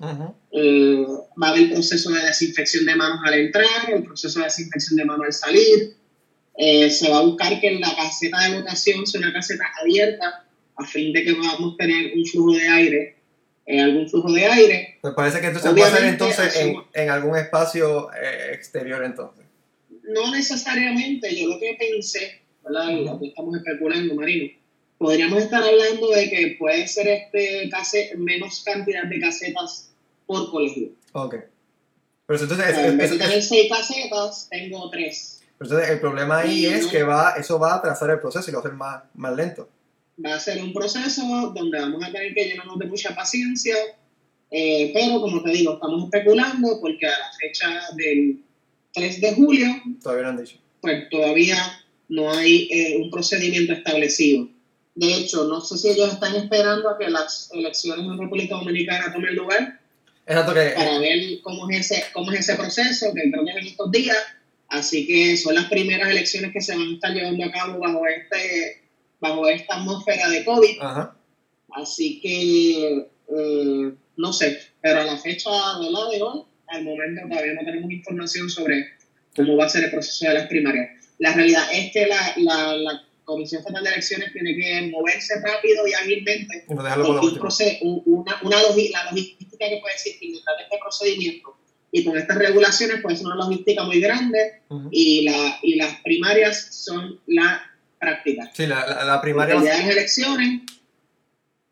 eh, 0.52 1.06
va 1.42 1.48
a 1.48 1.52
haber 1.52 1.72
proceso 1.72 2.12
de 2.12 2.22
desinfección 2.22 2.86
de 2.86 2.96
manos 2.96 3.20
al 3.26 3.34
entrar, 3.34 3.66
el 3.92 4.04
proceso 4.04 4.40
de 4.40 4.46
desinfección 4.46 4.98
de 4.98 5.06
manos 5.06 5.26
al 5.26 5.34
salir. 5.34 5.96
Eh, 6.58 6.90
se 6.90 7.10
va 7.10 7.18
a 7.18 7.22
buscar 7.24 7.60
que 7.60 7.80
la 7.80 7.94
caseta 7.96 8.48
de 8.48 8.60
votación 8.60 9.06
sea 9.06 9.20
una 9.22 9.34
caseta 9.34 9.66
abierta 9.82 10.46
a 10.78 10.86
fin 10.86 11.12
de 11.12 11.24
que 11.24 11.34
podamos 11.34 11.76
tener 11.76 12.14
un 12.16 12.26
flujo 12.26 12.54
de 12.54 12.68
aire, 12.68 13.16
algún 13.68 14.08
flujo 14.08 14.32
de 14.32 14.46
aire. 14.46 14.98
Pues 15.02 15.14
parece 15.16 15.42
que 15.42 15.48
entonces 15.48 15.76
va 15.76 15.88
a 15.88 15.98
ser 15.98 16.06
entonces 16.06 16.56
en, 16.56 16.76
en 16.94 17.10
algún 17.10 17.36
espacio 17.38 18.10
exterior 18.52 19.04
entonces. 19.04 19.44
No 20.08 20.32
necesariamente, 20.32 21.36
yo 21.36 21.48
lo 21.48 21.60
que 21.60 21.76
pensé, 21.80 22.42
¿verdad? 22.64 22.92
Y 22.92 23.08
aquí 23.08 23.28
estamos 23.30 23.56
especulando, 23.58 24.14
Marino, 24.14 24.54
podríamos 24.98 25.42
estar 25.44 25.62
hablando 25.64 26.10
de 26.10 26.30
que 26.30 26.56
puede 26.60 26.88
ser 26.88 27.08
este 27.08 27.70
case, 27.70 28.12
menos 28.18 28.64
cantidad 28.64 29.04
de 29.06 29.20
casetas 29.20 29.92
por 30.26 30.50
colegio. 30.52 30.90
Ok. 31.14 31.36
Pero 32.28 32.40
entonces, 32.42 32.66
O 32.66 32.70
es- 32.70 32.76
sea, 32.76 32.86
en 32.88 32.92
es- 32.94 32.98
vez 32.98 33.10
de 33.12 33.16
es- 33.18 33.22
tener 33.22 33.44
seis 33.44 33.70
casetas, 33.72 34.48
tengo 34.50 34.90
tres. 34.90 35.42
entonces 35.60 35.90
el 35.90 36.00
problema 36.00 36.40
ahí 36.40 36.62
Y 36.62 36.66
es 36.68 36.86
no- 36.86 36.92
que 36.92 37.04
va, 37.04 37.34
eso 37.38 37.60
va 37.60 37.74
a 37.74 37.76
atrasar 37.78 38.10
el 38.10 38.20
proceso 38.20 38.50
y 38.50 38.52
lo 38.54 38.58
va 38.60 38.64
a 38.64 38.68
hacer 38.68 38.78
más, 38.78 39.04
más 39.14 39.36
lento. 39.36 39.70
Va 40.26 40.36
a 40.36 40.40
ser 40.40 40.62
un 40.64 40.74
proceso 40.74 41.22
donde 41.54 41.80
vamos 41.80 42.04
a 42.04 42.12
tener 42.12 42.34
que 42.34 42.46
llenarnos 42.46 42.80
de 42.80 42.86
mucha 42.86 43.14
paciencia, 43.14 43.76
eh, 44.50 44.92
pero 44.94 45.20
como 45.22 45.44
te 45.44 45.52
digo, 45.52 45.74
estamos 45.74 46.06
especulando 46.06 46.80
porque 46.82 47.06
a 47.06 47.10
la 47.10 47.32
fecha 47.40 47.82
del 47.96 48.40
3 48.94 49.20
de 49.22 49.34
julio 49.36 49.68
Todavía 50.02 50.24
no 50.24 50.30
han 50.30 50.38
dicho. 50.38 50.58
pues 50.82 51.10
todavía 51.10 51.58
no 52.08 52.32
hay 52.32 52.68
eh, 52.72 52.98
un 53.02 53.10
procedimiento 53.12 53.74
establecido. 53.74 54.48
De 54.96 55.14
hecho, 55.14 55.44
no 55.46 55.60
sé 55.62 55.78
si 55.78 55.90
ellos 55.90 56.14
están 56.14 56.36
esperando 56.36 56.90
a 56.90 56.98
que 56.98 57.10
las 57.10 57.50
elecciones 57.54 58.06
en 58.06 58.18
República 58.18 58.56
Dominicana 58.56 59.12
tomen 59.12 59.36
lugar 59.36 59.80
Exacto 60.26 60.54
que... 60.54 60.70
para 60.70 61.00
ver 61.00 61.42
cómo 61.42 61.70
es 61.70 61.92
ese, 61.92 62.06
cómo 62.14 62.32
es 62.32 62.40
ese 62.40 62.56
proceso, 62.56 63.14
que 63.14 63.30
creo 63.30 63.46
que 63.46 63.52
es 63.52 63.58
en 63.58 63.68
estos 63.68 63.92
días. 63.92 64.18
Así 64.70 65.06
que 65.06 65.38
son 65.38 65.56
las 65.56 65.66
primeras 65.66 66.10
elecciones 66.10 66.52
que 66.52 66.62
se 66.62 66.76
van 66.76 66.88
a 66.88 66.94
estar 66.94 67.12
llevando 67.14 67.46
a 67.46 67.52
cabo 67.52 67.80
bajo, 67.80 68.08
este, 68.08 68.82
bajo 69.20 69.48
esta 69.48 69.76
atmósfera 69.76 70.30
de 70.30 70.44
COVID. 70.44 70.82
Ajá. 70.82 71.16
Así 71.74 72.20
que, 72.22 73.08
eh, 73.38 73.94
no 74.18 74.34
sé, 74.34 74.60
pero 74.82 75.02
a 75.02 75.04
la 75.04 75.18
fecha 75.18 75.50
de 75.80 75.92
la 75.92 76.10
de 76.10 76.22
hoy, 76.22 76.44
al 76.68 76.84
momento 76.84 77.22
todavía 77.30 77.54
no 77.54 77.66
tenemos 77.66 77.92
información 77.92 78.50
sobre 78.50 78.88
cómo 79.36 79.58
va 79.58 79.66
a 79.66 79.70
ser 79.70 79.84
el 79.84 79.92
proceso 79.92 80.28
de 80.28 80.34
las 80.34 80.48
primarias. 80.48 80.90
La 81.20 81.34
realidad 81.34 81.68
es 81.72 81.92
que 81.92 82.08
la, 82.08 82.34
la, 82.38 82.76
la 82.78 83.05
Comisión 83.26 83.64
Federal 83.64 83.84
de 83.84 83.90
Elecciones 83.90 84.32
tiene 84.32 84.56
que 84.56 84.90
moverse 84.92 85.34
rápido 85.42 85.88
y 85.88 85.94
ágilmente 85.94 86.66
no 86.70 86.76
porque 86.76 87.80
un 87.82 88.04
una, 88.06 88.40
la 88.42 89.12
logística 89.12 89.68
que 89.68 89.78
puede 89.82 89.96
existir 89.96 90.34
detrás 90.34 90.58
de 90.58 90.64
este 90.64 90.78
procedimiento 90.80 91.58
y 91.92 92.04
con 92.04 92.18
estas 92.18 92.38
regulaciones 92.38 93.02
puede 93.02 93.16
ser 93.16 93.26
una 93.28 93.36
logística 93.36 93.84
muy 93.84 94.00
grande 94.00 94.62
y, 94.92 95.24
la, 95.24 95.60
y 95.62 95.76
las 95.76 96.02
primarias 96.02 96.84
son 96.84 97.20
la 97.28 97.72
práctica. 98.00 98.52
Sí, 98.54 98.68
la, 98.68 98.86
la, 98.86 99.06
la 99.06 99.14
Porque 99.14 99.22
primaria 99.22 99.56
el 99.56 99.62
día 99.62 99.74
de 99.74 99.80
las 99.80 99.90
elecciones, 99.90 100.62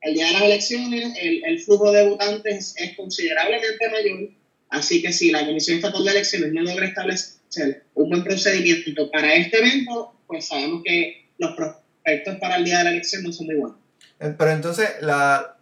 el 0.02 0.14
día 0.14 0.28
de 0.28 0.34
las 0.34 0.42
elecciones, 0.44 1.14
el, 1.20 1.44
el 1.46 1.60
flujo 1.60 1.92
de 1.92 2.10
votantes 2.10 2.74
es 2.78 2.96
considerablemente 2.96 3.90
mayor, 3.90 4.30
así 4.70 5.02
que 5.02 5.12
si 5.12 5.32
la 5.32 5.46
Comisión 5.46 5.78
Estatal 5.78 6.04
de 6.04 6.12
Elecciones 6.12 6.54
no 6.54 6.62
logra 6.62 6.88
establecer 6.88 7.84
un 7.94 8.10
buen 8.10 8.24
procedimiento 8.24 9.12
para 9.12 9.36
este 9.36 9.60
evento, 9.60 10.16
pues 10.26 10.48
sabemos 10.48 10.84
que 10.86 11.23
los 11.44 11.56
prospectos 11.56 12.36
para 12.40 12.56
el 12.58 12.66
día 12.66 12.80
de 12.80 12.84
la 12.86 12.90
elección 12.92 13.24
no 13.24 13.32
son 13.32 13.46
muy 13.48 13.56
buenos. 13.56 13.78
Eh, 14.20 14.34
Pero 14.38 14.52
entonces, 14.52 14.90
la, 15.02 15.56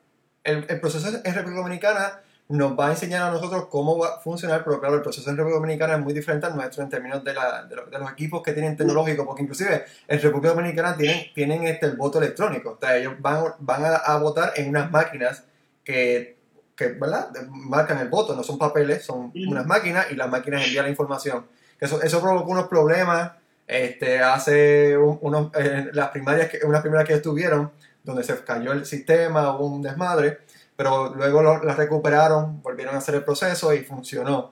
el, 0.43 0.65
el 0.69 0.79
proceso 0.79 1.07
en 1.23 1.33
República 1.35 1.61
Dominicana 1.61 2.19
nos 2.49 2.77
va 2.77 2.87
a 2.87 2.91
enseñar 2.91 3.21
a 3.21 3.31
nosotros 3.31 3.67
cómo 3.69 3.97
va 3.97 4.15
a 4.15 4.19
funcionar, 4.19 4.63
pero 4.65 4.79
claro, 4.81 4.95
el 4.95 5.01
proceso 5.01 5.29
en 5.29 5.37
República 5.37 5.59
Dominicana 5.59 5.93
es 5.95 5.99
muy 6.01 6.13
diferente 6.13 6.47
al 6.47 6.55
nuestro 6.55 6.83
en 6.83 6.89
términos 6.89 7.23
de, 7.23 7.33
la, 7.33 7.63
de, 7.63 7.75
lo- 7.77 7.85
de 7.85 7.97
los 7.97 8.11
equipos 8.11 8.41
que 8.43 8.51
tienen 8.51 8.75
tecnológicos, 8.75 9.25
porque 9.25 9.43
inclusive 9.43 9.85
en 10.07 10.21
República 10.21 10.53
Dominicana 10.53 10.97
tienen, 10.97 11.27
tienen 11.33 11.63
este, 11.63 11.85
el 11.85 11.95
voto 11.95 12.17
electrónico, 12.19 12.71
o 12.71 12.77
sea, 12.85 12.97
ellos 12.97 13.13
van, 13.19 13.45
van 13.59 13.85
a, 13.85 13.95
a 13.95 14.17
votar 14.17 14.51
en 14.57 14.67
unas 14.67 14.91
máquinas 14.91 15.43
que, 15.85 16.37
que, 16.75 16.87
¿verdad? 16.89 17.29
marcan 17.49 17.99
el 17.99 18.09
voto, 18.09 18.35
no 18.35 18.43
son 18.43 18.57
papeles, 18.57 19.05
son 19.05 19.31
unas 19.33 19.65
máquinas 19.65 20.07
y 20.11 20.15
las 20.15 20.29
máquinas 20.29 20.65
envían 20.65 20.83
la 20.85 20.91
información. 20.91 21.45
Eso, 21.79 22.01
eso 22.01 22.21
provocó 22.21 22.51
unos 22.51 22.67
problemas 22.67 23.31
este, 23.71 24.19
hace 24.19 24.97
un- 24.97 25.17
unos, 25.21 25.51
eh, 25.55 25.89
las 25.93 26.09
primarias 26.09 26.49
que, 26.49 26.59
unas 26.65 26.81
primarias 26.81 27.07
que 27.07 27.13
estuvieron, 27.15 27.71
donde 28.03 28.23
se 28.23 28.35
cayó 28.43 28.73
el 28.73 28.85
sistema, 28.85 29.55
hubo 29.55 29.67
un 29.67 29.81
desmadre, 29.81 30.39
pero 30.75 31.13
luego 31.15 31.41
lo, 31.41 31.63
las 31.63 31.77
recuperaron, 31.77 32.61
volvieron 32.61 32.95
a 32.95 32.97
hacer 32.97 33.15
el 33.15 33.23
proceso 33.23 33.73
y 33.73 33.79
funcionó. 33.79 34.51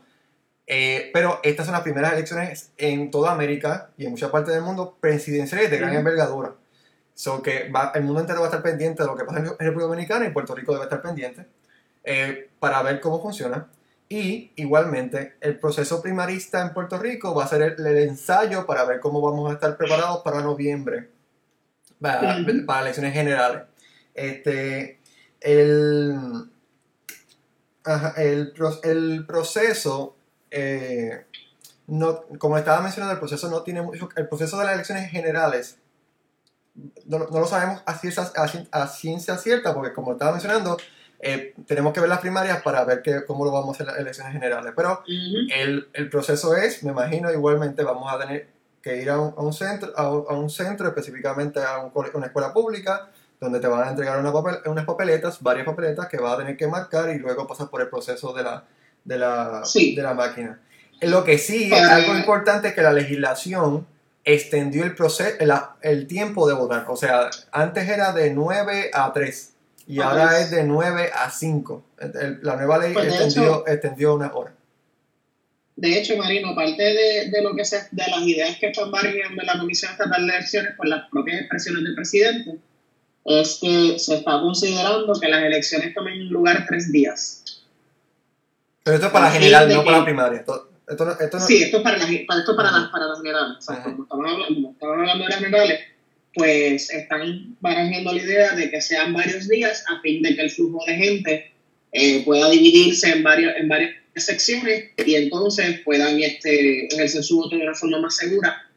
Eh, 0.66 1.10
pero 1.14 1.40
estas 1.44 1.66
son 1.66 1.74
las 1.74 1.82
primeras 1.82 2.14
elecciones 2.14 2.72
en 2.78 3.12
toda 3.12 3.32
América 3.32 3.90
y 3.98 4.06
en 4.06 4.12
muchas 4.12 4.30
partes 4.30 4.54
del 4.54 4.64
mundo 4.64 4.96
presidenciales 5.02 5.70
de 5.70 5.78
gran 5.80 5.90
envergadura. 6.00 6.54
So 7.14 7.42
que 7.42 7.70
va- 7.70 7.92
el 7.96 8.04
mundo 8.04 8.22
entero 8.22 8.40
va 8.40 8.46
a 8.46 8.50
estar 8.50 8.62
pendiente 8.64 9.04
de 9.04 9.08
lo 9.10 9.16
que 9.18 9.26
pasa 9.26 9.40
en 9.40 9.46
en 9.48 9.58
República 9.58 9.88
Dominicana 9.88 10.26
y 10.26 10.30
Puerto 10.30 10.56
Rico 10.56 10.72
debe 10.72 10.86
estar 10.86 11.02
pendiente 11.02 11.46
eh, 12.06 12.50
para 12.60 12.82
ver 12.84 13.02
cómo 13.02 13.22
funciona. 13.22 13.68
Y 14.12 14.52
igualmente, 14.56 15.36
el 15.40 15.60
proceso 15.60 16.02
primarista 16.02 16.62
en 16.64 16.74
Puerto 16.74 16.98
Rico 16.98 17.36
va 17.36 17.44
a 17.44 17.48
ser 17.48 17.62
el, 17.62 17.86
el 17.86 17.98
ensayo 18.10 18.66
para 18.66 18.84
ver 18.84 19.00
cómo 19.00 19.22
vamos 19.22 19.50
a 19.52 19.54
estar 19.54 19.78
preparados 19.78 20.24
para 20.24 20.42
noviembre, 20.42 21.12
para, 22.02 22.38
elecciones 22.82 23.14
generales. 23.14 23.64
Este, 24.16 25.00
el, 25.42 26.50
ajá, 27.84 28.14
el, 28.18 28.52
pro- 28.52 28.82
el 28.82 29.26
proceso, 29.28 30.16
eh, 30.50 31.26
no, 31.86 32.24
como 32.40 32.58
estaba 32.58 32.82
mencionando, 32.82 33.14
el 33.14 33.20
proceso 33.20 33.48
no 33.50 33.62
tiene 33.62 33.84
mucho, 33.84 34.10
el 34.16 34.28
proceso 34.28 34.58
de 34.58 34.66
las 34.66 34.74
elecciones 34.74 35.12
generales 35.12 35.78
no, 37.06 37.20
no 37.20 37.40
lo 37.42 37.46
sabemos 37.46 37.84
a 37.86 37.96
ciencia, 37.96 38.24
a 38.24 38.48
cien- 38.48 38.68
a 38.72 38.88
ciencia 38.88 39.38
cierta, 39.38 39.74
porque 39.76 39.94
como 39.94 40.14
estaba 40.14 40.32
mencionando, 40.32 40.78
eh, 41.22 41.54
tenemos 41.68 41.94
que 41.94 42.00
ver 42.00 42.10
las 42.10 42.20
primarias 42.20 42.62
para 42.62 42.84
ver 42.86 43.02
que, 43.02 43.26
cómo 43.26 43.44
lo 43.46 43.52
vamos 43.52 43.70
a 43.70 43.72
hacer 43.74 43.88
en 43.88 43.94
las 43.94 44.00
elecciones 44.02 44.34
generales. 44.34 44.74
Pero 44.76 45.04
el, 45.08 45.90
el 45.94 46.10
proceso 46.10 46.56
es, 46.56 46.84
me 46.84 46.92
imagino, 46.92 47.32
igualmente 47.32 47.84
vamos 47.84 48.12
a 48.14 48.18
tener 48.20 48.48
que 48.82 48.98
ir 49.02 49.10
a 49.10 49.20
un, 49.20 49.34
a 49.38 49.42
un 49.42 49.52
centro, 49.54 49.92
a 49.98 50.10
un, 50.12 50.26
a 50.30 50.34
un 50.34 50.50
centro, 50.50 50.88
específicamente 50.88 51.62
a 51.62 51.80
un 51.80 51.92
una 52.14 52.28
escuela 52.28 52.54
pública, 52.54 53.10
donde 53.42 53.60
te 53.60 53.68
van 53.68 53.88
a 53.88 53.90
entregar 53.92 54.20
una 54.20 54.32
papel- 54.32 54.62
unas 54.66 54.86
papeletas, 54.86 55.42
varias 55.42 55.66
papeletas 55.66 56.08
que 56.08 56.18
vas 56.18 56.34
a 56.34 56.38
tener 56.38 56.56
que 56.58 56.68
marcar 56.68 57.10
y 57.10 57.20
luego 57.20 57.46
pasas 57.48 57.68
por 57.70 57.82
el 57.82 57.90
proceso 57.90 58.34
de 58.34 58.44
la, 58.44 58.64
de 59.04 59.18
la, 59.18 59.62
Sí. 59.66 59.96
de 59.96 60.02
la 60.04 60.14
máquina. 60.14 60.60
Lo 61.02 61.24
que 61.24 61.38
sí, 61.38 61.70
Para- 61.70 61.96
algo 61.96 62.16
importante 62.16 62.70
es 62.70 62.74
que 62.74 62.82
la 62.82 62.92
legislación 62.94 63.86
extendió 64.26 64.84
el, 64.84 64.96
proceso, 64.96 65.36
el, 65.40 65.52
el 65.82 66.08
tiempo 66.08 66.48
de 66.48 66.54
votar. 66.54 66.86
O 66.90 66.96
sea, 66.96 67.30
antes 67.52 67.88
era 67.90 68.12
de 68.12 68.34
9 68.34 68.92
a 68.94 69.12
3 69.14 69.54
y 69.90 70.00
Ah, 70.00 70.06
ahora 70.10 70.40
es 70.40 70.52
de 70.52 70.64
9 70.64 71.10
a 71.14 71.30
5. 71.32 71.84
El- 72.00 72.16
el- 72.16 72.40
La 72.44 72.56
nueva 72.56 72.78
ley 72.78 72.94
Pues, 72.94 73.08
extendió, 73.08 73.66
extendió 73.68 74.14
una 74.16 74.32
hora. 74.34 74.54
De 75.76 75.98
hecho, 75.98 76.16
Marino, 76.18 76.54
parte 76.56 76.82
de, 76.84 77.30
de 77.32 77.42
lo 77.42 77.56
que 77.56 77.66
se, 77.66 77.78
de 77.92 78.04
las 78.08 78.22
ideas 78.22 78.58
que 78.60 78.68
están 78.68 78.92
barriendo 78.92 79.42
en 79.42 79.48
la 79.48 79.58
Comisión 79.58 79.92
Estatal 79.92 80.28
de 80.28 80.34
Elecciones 80.38 80.74
por 80.78 80.88
las 80.88 81.10
propias 81.10 81.40
expresiones 81.42 81.84
del 81.84 81.96
presidente 81.96 82.60
es 83.26 83.60
que 83.62 83.98
se 83.98 84.16
está 84.18 84.40
considerando 84.42 85.14
que 85.20 85.28
las 85.28 85.42
elecciones 85.44 85.94
tomen 85.94 86.30
lugar 86.30 86.66
tres 86.68 86.92
días. 86.92 87.64
Pero 88.84 88.96
esto 88.96 89.08
es 89.08 89.14
para 89.14 89.26
la 89.26 89.32
general, 89.32 89.70
no 89.70 89.80
que- 89.80 89.86
para 89.86 89.98
la 90.00 90.06
primaria. 90.06 90.40
Esto, 90.40 90.70
esto 90.88 91.06
no, 91.06 91.12
esto 91.12 91.40
no- 91.40 91.46
Sí, 91.46 91.64
esto 91.64 91.78
es 91.78 91.84
para 91.84 91.98
las, 91.98 92.08
para, 92.28 92.40
esto 92.42 92.52
es 92.52 92.58
para 92.58 92.72
las, 92.72 92.90
para 92.90 93.06
las 93.08 93.18
generales. 93.20 93.58
O 93.58 93.62
sea, 93.62 93.84
como, 93.84 94.04
estamos 94.04 94.26
hablando, 94.26 94.46
como 94.56 94.72
estamos 94.72 94.98
hablando 95.00 95.24
de 95.24 95.30
las 95.30 95.40
generales, 95.40 95.80
pues 96.36 96.90
están 96.90 97.56
barajando 97.60 98.14
la 98.14 98.22
idea 98.22 98.56
de 98.56 98.70
que 98.70 98.82
sean 98.82 99.14
varios 99.14 99.48
días 99.48 99.84
a 99.88 100.00
fin 100.02 100.22
de 100.22 100.36
que 100.36 100.42
el 100.42 100.52
flujo 100.52 100.84
de 100.86 100.96
gente 100.96 101.52
eh, 101.92 102.24
pueda 102.24 102.50
dividirse 102.50 103.10
en, 103.12 103.24
varios, 103.24 103.54
en 103.58 103.68
varias 103.68 103.96
secciones 104.16 104.92
y 104.98 105.16
entonces 105.16 105.80
puedan 105.84 106.22
este, 106.22 106.86
ejercer 106.88 107.24
su 107.24 107.38
voto 107.38 107.56
de 107.56 107.64
una 107.64 107.74
forma 107.74 108.00
más 108.00 108.16
segura 108.16 108.70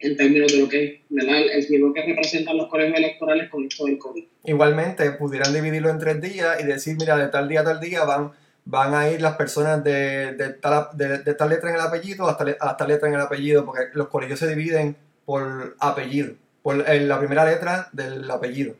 en 0.00 0.16
términos 0.16 0.52
de 0.52 0.58
lo 0.58 0.68
que 0.68 1.02
el 1.10 1.66
riesgo 1.68 1.92
que 1.92 2.02
representan 2.02 2.56
los 2.56 2.68
colegios 2.68 2.98
electorales 2.98 3.50
con 3.50 3.64
esto 3.64 3.86
del 3.86 3.98
COVID. 3.98 4.24
Igualmente, 4.44 5.10
pudieran 5.12 5.52
dividirlo 5.52 5.90
en 5.90 5.98
tres 5.98 6.20
días 6.20 6.60
y 6.60 6.64
decir, 6.64 6.96
mira, 6.98 7.16
de 7.16 7.28
tal 7.28 7.48
día 7.48 7.62
a 7.62 7.64
tal 7.64 7.80
día 7.80 8.04
van, 8.04 8.30
van 8.64 8.94
a 8.94 9.10
ir 9.10 9.20
las 9.20 9.36
personas 9.36 9.82
de, 9.82 10.34
de, 10.34 10.50
tal, 10.50 10.86
de, 10.94 11.18
de 11.18 11.34
tal 11.34 11.48
letra 11.48 11.70
en 11.70 11.76
el 11.76 11.82
apellido 11.82 12.28
hasta, 12.28 12.56
hasta 12.60 12.86
letra 12.86 13.08
en 13.08 13.14
el 13.14 13.20
apellido, 13.20 13.64
porque 13.64 13.86
los 13.94 14.08
colegios 14.08 14.38
se 14.38 14.48
dividen 14.48 14.96
por 15.24 15.76
apellido, 15.80 16.34
por 16.68 16.86
eh, 16.86 17.00
la 17.00 17.18
primera 17.18 17.46
letra 17.46 17.88
del 17.92 18.30
apellido. 18.30 18.76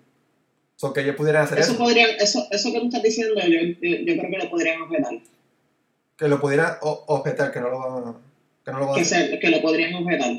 So 0.77 0.92
que 0.92 1.01
ellos 1.01 1.16
pudieran 1.16 1.44
hacer 1.44 1.59
Eso, 1.59 1.70
eso, 1.70 1.79
podrían, 1.79 2.11
eso, 2.20 2.46
eso 2.51 2.70
que 2.70 2.81
tú 2.81 2.85
estás 2.85 3.03
diciendo, 3.03 3.35
yo, 3.40 3.48
yo, 3.48 3.96
yo 4.05 4.16
creo 4.18 4.31
que 4.31 4.44
lo 4.44 4.51
podrían 4.51 4.83
objetar. 4.83 5.14
que 6.18 6.29
lo 6.29 6.38
pudieran 6.38 6.77
objetar, 6.83 7.51
que 7.51 7.61
no 7.61 7.70
lo 7.70 7.79
van 7.79 8.09
a, 8.09 8.16
que 8.62 8.72
no 8.72 8.79
lo 8.81 8.87
van 8.88 8.92
a 8.92 8.96
que, 8.96 9.01
hacer. 9.01 9.31
se, 9.31 9.38
que 9.38 9.48
lo 9.48 9.62
podrían 9.62 9.94
objetar. 9.94 10.33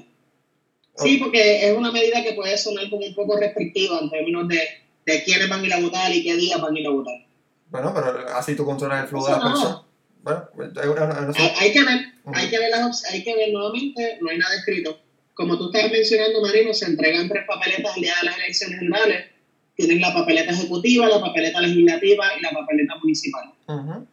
Sí, 0.97 1.17
porque 1.17 1.67
es 1.67 1.75
una 1.75 1.91
medida 1.91 2.21
que 2.21 2.33
puede 2.33 2.55
sonar 2.55 2.87
como 2.87 3.03
un 3.03 3.15
poco 3.15 3.39
restrictiva 3.39 3.97
en 3.99 4.11
términos 4.11 4.47
de, 4.47 4.61
de 5.07 5.23
quiénes 5.23 5.49
van 5.49 5.61
a 5.61 5.65
ir 5.65 5.73
a 5.73 5.79
votar 5.79 6.13
y 6.13 6.23
qué 6.23 6.35
días 6.35 6.61
van 6.61 6.75
a 6.75 6.79
ir 6.79 6.85
a 6.85 6.91
votar. 6.91 7.25
Bueno, 7.71 7.91
pero 7.95 8.29
así 8.35 8.55
tú 8.55 8.63
controlas 8.63 9.01
el 9.01 9.09
flujo 9.09 9.25
de 9.25 9.31
la 9.31 9.37
no. 9.39 9.43
persona. 9.45 9.81
Bueno, 10.21 10.49
yo 10.55 10.93
no-. 10.93 11.33
Hay, 11.35 11.51
hay 11.61 11.73
que 11.73 11.83
ver, 11.83 12.01
hay 12.31 12.47
que 12.47 12.59
ver 12.59 12.69
las 12.69 13.05
hay 13.05 13.23
que 13.23 13.35
ver 13.35 13.51
nuevamente, 13.51 14.19
no 14.21 14.29
hay 14.29 14.37
nada 14.37 14.53
escrito. 14.53 14.99
Como 15.39 15.57
tú 15.57 15.67
estabas 15.67 15.89
mencionando, 15.93 16.41
Marino, 16.41 16.73
se 16.73 16.83
entregan 16.85 17.29
tres 17.29 17.45
papeletas 17.47 17.95
al 17.95 18.01
día 18.01 18.13
de 18.19 18.25
las 18.25 18.37
elecciones 18.39 18.77
generales. 18.79 19.25
Tienes 19.73 20.01
la 20.01 20.13
papeleta 20.13 20.51
ejecutiva, 20.51 21.07
la 21.07 21.21
papeleta 21.21 21.61
legislativa 21.61 22.25
y 22.37 22.41
la 22.41 22.51
papeleta 22.51 22.95
municipal. 22.97 23.53
Ujú. 23.67 24.05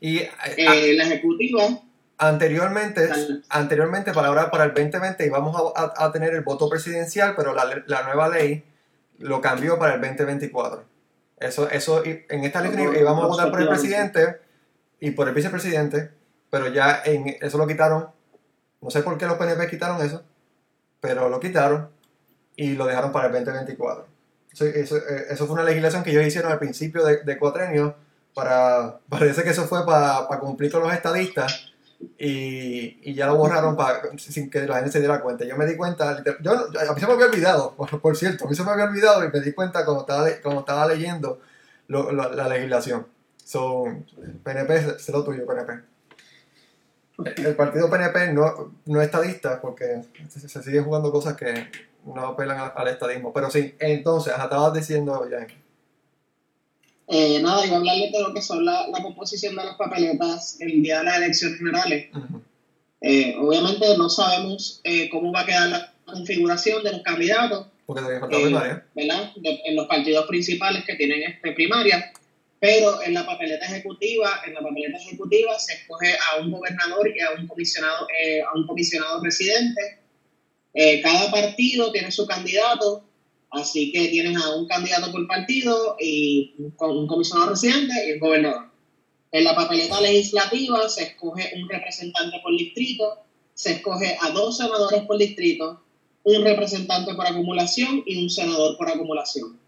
Y 0.00 0.18
eh, 0.18 0.30
Eh, 0.56 0.94
la 0.96 1.04
ejecutiva, 1.04 1.62
Anteriormente, 2.18 3.08
anteriormente 3.50 4.12
para 4.12 4.28
ahora, 4.28 4.50
para 4.50 4.64
el 4.64 4.74
2020, 4.74 5.26
íbamos 5.26 5.54
a, 5.76 5.80
a- 5.80 6.06
a 6.06 6.12
tener 6.12 6.34
el 6.34 6.40
voto 6.42 6.68
presidencial, 6.68 7.34
pero 7.36 7.54
la, 7.54 7.82
la 7.86 8.02
nueva 8.02 8.28
ley 8.28 8.64
lo 9.18 9.40
cambió 9.40 9.78
para 9.78 9.94
el 9.94 10.00
2024. 10.00 10.84
Eso, 11.38 11.68
eso, 11.70 12.02
en 12.04 12.44
esta 12.44 12.62
Ujú, 12.62 12.92
íbamos 12.98 13.24
a 13.24 13.26
votar 13.28 13.50
por 13.52 13.60
el 13.60 13.68
presidente 13.68 14.38
y 15.00 15.10
por 15.12 15.28
el 15.28 15.34
vicepresidente, 15.34 16.10
pero 16.50 16.66
ya 16.72 17.00
en, 17.04 17.36
eso 17.40 17.58
lo 17.58 17.66
quitaron. 17.68 18.06
No 18.80 18.90
sé 18.90 19.02
por 19.02 19.16
qué 19.18 19.26
los 19.26 19.36
PNP 19.36 19.68
quitaron 19.68 20.04
eso, 20.04 20.24
pero 21.04 21.28
lo 21.28 21.38
quitaron 21.38 21.90
y 22.56 22.76
lo 22.76 22.86
dejaron 22.86 23.12
para 23.12 23.26
el 23.26 23.32
2024. 23.34 24.06
Eso, 24.50 24.64
eso, 24.64 24.96
eh, 24.96 25.26
eso 25.28 25.44
fue 25.44 25.52
una 25.52 25.62
legislación 25.62 26.02
que 26.02 26.12
ellos 26.12 26.26
hicieron 26.26 26.50
al 26.50 26.58
principio 26.58 27.04
de, 27.04 27.22
de 27.22 27.38
cuatrenio 27.38 27.94
para, 28.32 29.00
parece 29.10 29.42
que 29.42 29.50
eso 29.50 29.64
fue 29.64 29.84
para, 29.84 30.26
para 30.26 30.40
cumplir 30.40 30.72
con 30.72 30.82
los 30.82 30.90
estadistas 30.94 31.74
y, 32.18 33.00
y 33.02 33.12
ya 33.12 33.26
lo 33.26 33.36
borraron 33.36 33.76
para, 33.76 34.00
sin 34.16 34.48
que 34.48 34.66
la 34.66 34.76
gente 34.76 34.92
se 34.92 35.00
diera 35.00 35.20
cuenta. 35.20 35.44
Yo 35.44 35.58
me 35.58 35.66
di 35.66 35.76
cuenta, 35.76 36.24
yo, 36.40 36.52
a 36.52 36.94
mí 36.94 37.00
se 37.00 37.06
me 37.06 37.12
había 37.12 37.26
olvidado, 37.26 37.74
por, 38.02 38.16
cierto, 38.16 38.46
a 38.46 38.48
mí 38.48 38.54
se 38.54 38.64
me 38.64 38.70
había 38.70 38.86
olvidado 38.86 39.26
y 39.26 39.30
me 39.30 39.40
di 39.40 39.52
cuenta 39.52 39.84
cuando 39.84 40.00
estaba, 40.04 40.26
cuando 40.42 40.60
estaba 40.60 40.86
leyendo 40.86 41.38
la 41.88 42.48
legislación. 42.48 43.06
So, 43.44 43.84
PNP, 44.42 44.98
sé 44.98 45.12
lo 45.12 45.22
tuyo, 45.22 45.44
PNP. 45.44 45.93
El 47.36 47.54
partido 47.54 47.88
PNP 47.88 48.32
no, 48.32 48.74
no 48.86 49.00
es 49.00 49.06
estadista 49.06 49.60
porque 49.60 50.02
se, 50.28 50.48
se 50.48 50.62
siguen 50.62 50.84
jugando 50.84 51.12
cosas 51.12 51.36
que 51.36 51.68
no 52.04 52.26
apelan 52.26 52.72
al, 52.74 52.88
estadismo. 52.88 53.32
Pero 53.32 53.50
sí, 53.50 53.74
entonces, 53.78 54.32
estabas 54.32 54.74
diciendo, 54.74 55.28
ya. 55.30 55.46
Eh, 57.06 57.40
nada, 57.42 57.66
iba 57.66 57.76
a 57.76 57.78
hablarles 57.78 58.12
de 58.12 58.20
lo 58.20 58.32
que 58.32 58.42
son 58.42 58.64
la, 58.64 58.88
la, 58.88 59.02
composición 59.02 59.54
de 59.56 59.64
las 59.64 59.76
papeletas 59.76 60.56
el 60.60 60.82
día 60.82 60.98
de 60.98 61.04
las 61.04 61.16
elecciones 61.18 61.58
generales. 61.58 62.10
eh, 63.00 63.36
obviamente 63.38 63.96
no 63.98 64.08
sabemos 64.08 64.80
eh, 64.84 65.08
cómo 65.10 65.32
va 65.32 65.40
a 65.40 65.46
quedar 65.46 65.68
la 65.68 65.92
configuración 66.06 66.82
de 66.82 66.92
los 66.92 67.02
candidatos. 67.02 67.66
Porque 67.86 68.00
todavía 68.00 68.20
falta 68.20 68.36
primaria. 68.38 68.86
¿Verdad? 68.94 69.32
en 69.42 69.76
los 69.76 69.86
partidos 69.86 70.26
principales 70.26 70.84
que 70.86 70.94
tienen 70.94 71.22
este 71.22 71.52
primaria 71.52 72.12
pero 72.64 73.02
en 73.02 73.12
la 73.12 73.26
papeleta 73.26 73.66
ejecutiva, 73.66 74.40
en 74.46 74.54
la 74.54 74.62
papeleta 74.62 74.96
ejecutiva 74.96 75.58
se 75.58 75.74
escoge 75.74 76.14
a 76.14 76.40
un 76.40 76.50
gobernador 76.50 77.12
y 77.14 77.20
a 77.20 77.32
un 77.38 77.46
comisionado, 77.46 78.06
eh, 78.18 78.40
a 78.40 78.56
un 78.56 78.66
comisionado 78.66 79.22
residente. 79.22 80.00
Eh, 80.72 81.02
cada 81.02 81.30
partido 81.30 81.92
tiene 81.92 82.10
su 82.10 82.26
candidato, 82.26 83.04
así 83.50 83.92
que 83.92 84.08
tienes 84.08 84.42
a 84.42 84.56
un 84.56 84.66
candidato 84.66 85.12
por 85.12 85.26
partido 85.26 85.96
y 86.00 86.54
un 86.58 87.06
comisionado 87.06 87.50
residente 87.50 87.92
y 88.08 88.12
un 88.12 88.20
gobernador. 88.20 88.70
En 89.30 89.44
la 89.44 89.54
papeleta 89.54 90.00
legislativa 90.00 90.88
se 90.88 91.02
escoge 91.02 91.52
un 91.56 91.68
representante 91.68 92.38
por 92.42 92.56
distrito, 92.56 93.26
se 93.52 93.72
escoge 93.72 94.16
a 94.22 94.30
dos 94.30 94.56
senadores 94.56 95.02
por 95.02 95.18
distrito, 95.18 95.82
un 96.22 96.42
representante 96.42 97.12
por 97.12 97.26
acumulación 97.26 98.02
y 98.06 98.22
un 98.22 98.30
senador 98.30 98.78
por 98.78 98.88
acumulación. 98.88 99.62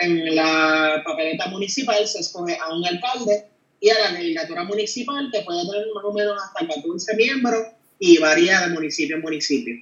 Y 0.00 0.04
en 0.04 0.34
la 0.34 1.02
papeleta 1.04 1.46
municipal 1.48 2.06
se 2.06 2.20
escoge 2.20 2.56
a 2.56 2.74
un 2.74 2.84
alcalde 2.84 3.46
y 3.80 3.90
a 3.90 3.98
la 3.98 4.10
legislatura 4.12 4.64
municipal 4.64 5.28
que 5.32 5.42
puede 5.42 5.62
tener 5.70 5.86
más 5.94 6.04
o 6.04 6.12
menos 6.12 6.42
hasta 6.42 6.66
14 6.66 7.16
miembros 7.16 7.66
y 7.98 8.18
varía 8.18 8.60
de 8.60 8.68
municipio 8.68 9.16
en 9.16 9.22
municipio. 9.22 9.74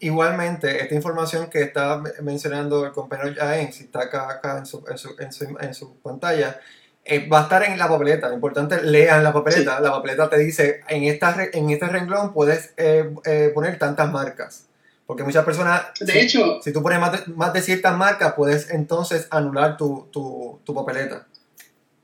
Igualmente, 0.00 0.82
esta 0.82 0.94
información 0.94 1.50
que 1.50 1.62
está 1.62 2.02
mencionando 2.22 2.86
el 2.86 2.92
compañero 2.92 3.34
Jaén, 3.36 3.72
si 3.72 3.84
está 3.84 4.02
acá, 4.02 4.30
acá 4.30 4.58
en, 4.58 4.66
su, 4.66 4.82
en, 5.18 5.74
su, 5.74 5.96
pantalla, 5.98 6.58
eh, 7.04 7.28
va 7.28 7.40
a 7.40 7.42
estar 7.42 7.62
en 7.64 7.78
la 7.78 7.86
papeleta. 7.86 8.32
Importante, 8.32 8.82
lean 8.82 9.22
la 9.22 9.32
papeleta. 9.32 9.78
La 9.80 9.90
papeleta 9.90 10.30
te 10.30 10.38
dice, 10.38 10.80
en, 10.88 11.04
esta, 11.04 11.36
en 11.52 11.68
este 11.68 11.86
renglón 11.86 12.32
puedes 12.32 12.72
eh, 12.78 13.10
eh, 13.26 13.50
poner 13.54 13.78
tantas 13.78 14.10
marcas. 14.10 14.67
Porque 15.08 15.24
muchas 15.24 15.42
personas, 15.42 15.86
de 16.00 16.12
si, 16.12 16.18
hecho, 16.18 16.60
si 16.62 16.70
tú 16.70 16.82
pones 16.82 17.00
más 17.00 17.12
de, 17.12 17.32
más 17.32 17.50
de 17.54 17.62
ciertas 17.62 17.96
marcas, 17.96 18.34
puedes 18.36 18.68
entonces 18.68 19.26
anular 19.30 19.78
tu, 19.78 20.06
tu, 20.12 20.60
tu 20.64 20.74
papeleta. 20.74 21.26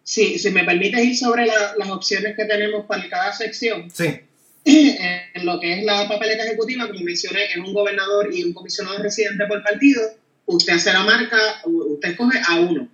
Sí, 0.03 0.39
si 0.39 0.51
me 0.51 0.65
permites 0.65 1.05
ir 1.05 1.15
sobre 1.15 1.45
las 1.45 1.91
opciones 1.91 2.35
que 2.35 2.47
tenemos 2.47 2.87
para 2.87 3.07
cada 3.11 3.33
sección. 3.35 3.91
Sí. 4.65 4.97
En 5.35 5.45
lo 5.45 5.61
que 5.61 5.75
es 5.75 5.85
la 5.85 6.09
papeleta 6.09 6.45
ejecutiva, 6.45 6.87
como 6.87 7.01
mencioné, 7.01 7.45
es 7.45 7.59
un 7.59 7.75
gobernador 7.75 8.31
y 8.33 8.43
un 8.45 8.55
comisionado 8.55 8.97
residente 9.03 9.45
por 9.47 9.63
partido. 9.63 10.01
Usted 10.47 10.73
hace 10.73 10.91
la 10.91 11.03
marca, 11.03 11.37
usted 11.67 12.13
escoge 12.13 12.39
a 12.49 12.61
uno. 12.61 12.89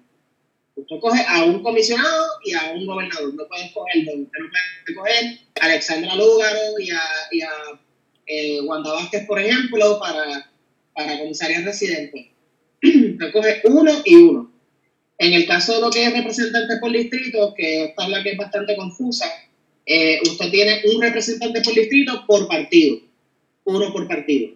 Usted 0.74 0.96
coge 1.00 1.24
a 1.28 1.44
un 1.44 1.62
comisionado 1.62 2.26
y 2.44 2.54
a 2.54 2.72
un 2.72 2.84
gobernador. 2.84 3.32
No 3.34 3.46
puede 3.46 3.66
escoger 3.66 4.04
dos. 4.04 4.14
Usted 4.16 4.38
no 4.40 4.48
puede 4.50 4.64
escoger 4.88 5.38
a 5.60 5.64
Alexandra 5.66 6.16
Lúgaro 6.16 6.80
y 6.80 6.90
a, 6.90 7.02
y 7.30 7.42
a 7.42 7.50
eh, 8.30 8.60
Vázquez, 8.64 9.26
por 9.26 9.40
ejemplo, 9.40 9.98
para, 9.98 10.50
para 10.94 11.18
comisaría 11.18 11.62
residente. 11.62 12.32
Recoge 12.80 13.62
uno 13.64 13.92
y 14.04 14.14
uno. 14.14 14.52
En 15.18 15.32
el 15.34 15.46
caso 15.46 15.74
de 15.74 15.80
lo 15.80 15.90
que 15.90 16.06
es 16.06 16.12
representante 16.12 16.76
por 16.76 16.92
distrito, 16.92 17.52
que 17.56 17.84
es 17.84 18.08
la 18.08 18.22
que 18.22 18.30
es 18.30 18.36
bastante 18.38 18.76
confusa, 18.76 19.26
eh, 19.84 20.20
usted 20.22 20.50
tiene 20.50 20.80
un 20.94 21.02
representante 21.02 21.60
por 21.60 21.74
distrito 21.74 22.24
por 22.26 22.46
partido, 22.46 23.00
uno 23.64 23.92
por 23.92 24.06
partido. 24.06 24.54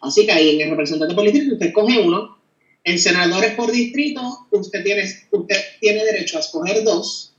Así 0.00 0.26
que 0.26 0.32
ahí 0.32 0.56
en 0.56 0.62
el 0.62 0.70
representante 0.70 1.14
por 1.14 1.24
distrito 1.24 1.54
usted 1.54 1.72
coge 1.72 1.98
uno. 2.00 2.38
En 2.82 2.98
senadores 2.98 3.54
por 3.54 3.72
distrito 3.72 4.20
usted 4.50 4.82
tiene, 4.82 5.04
usted 5.30 5.56
tiene 5.80 6.04
derecho 6.04 6.36
a 6.36 6.40
escoger 6.40 6.84
dos 6.84 7.34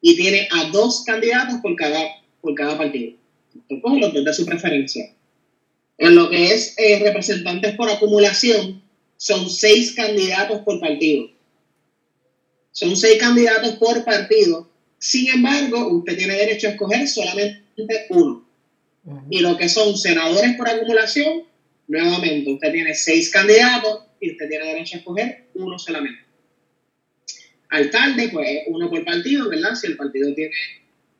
y 0.00 0.14
tiene 0.14 0.46
a 0.52 0.70
dos 0.70 1.02
candidatos 1.04 1.60
por 1.60 1.74
cada, 1.74 2.22
por 2.40 2.54
cada 2.54 2.78
partido 2.78 3.16
coge 3.82 4.00
los 4.00 4.12
dos 4.12 4.24
de 4.24 4.34
su 4.34 4.46
preferencia. 4.46 5.12
En 5.98 6.14
lo 6.14 6.28
que 6.28 6.52
es 6.52 6.74
eh, 6.76 7.00
representantes 7.02 7.74
por 7.76 7.88
acumulación, 7.88 8.82
son 9.16 9.48
seis 9.48 9.92
candidatos 9.92 10.60
por 10.60 10.80
partido. 10.80 11.30
Son 12.72 12.96
seis 12.96 13.18
candidatos 13.18 13.76
por 13.76 14.04
partido. 14.04 14.68
Sin 14.98 15.28
embargo, 15.28 15.88
usted 15.96 16.16
tiene 16.16 16.34
derecho 16.34 16.66
a 16.66 16.70
escoger 16.70 17.06
solamente 17.06 18.06
uno. 18.10 18.44
Y 19.30 19.40
lo 19.40 19.56
que 19.56 19.68
son 19.68 19.96
senadores 19.96 20.56
por 20.56 20.68
acumulación, 20.68 21.44
nuevamente, 21.86 22.52
usted 22.52 22.72
tiene 22.72 22.94
seis 22.94 23.30
candidatos 23.30 24.04
y 24.18 24.32
usted 24.32 24.48
tiene 24.48 24.66
derecho 24.66 24.96
a 24.96 24.98
escoger 24.98 25.46
uno 25.54 25.78
solamente. 25.78 26.20
Alcalde, 27.68 28.28
pues 28.30 28.60
uno 28.68 28.88
por 28.88 29.04
partido, 29.04 29.48
¿verdad? 29.48 29.74
Si 29.74 29.86
el 29.86 29.96
partido 29.96 30.34
tiene 30.34 30.52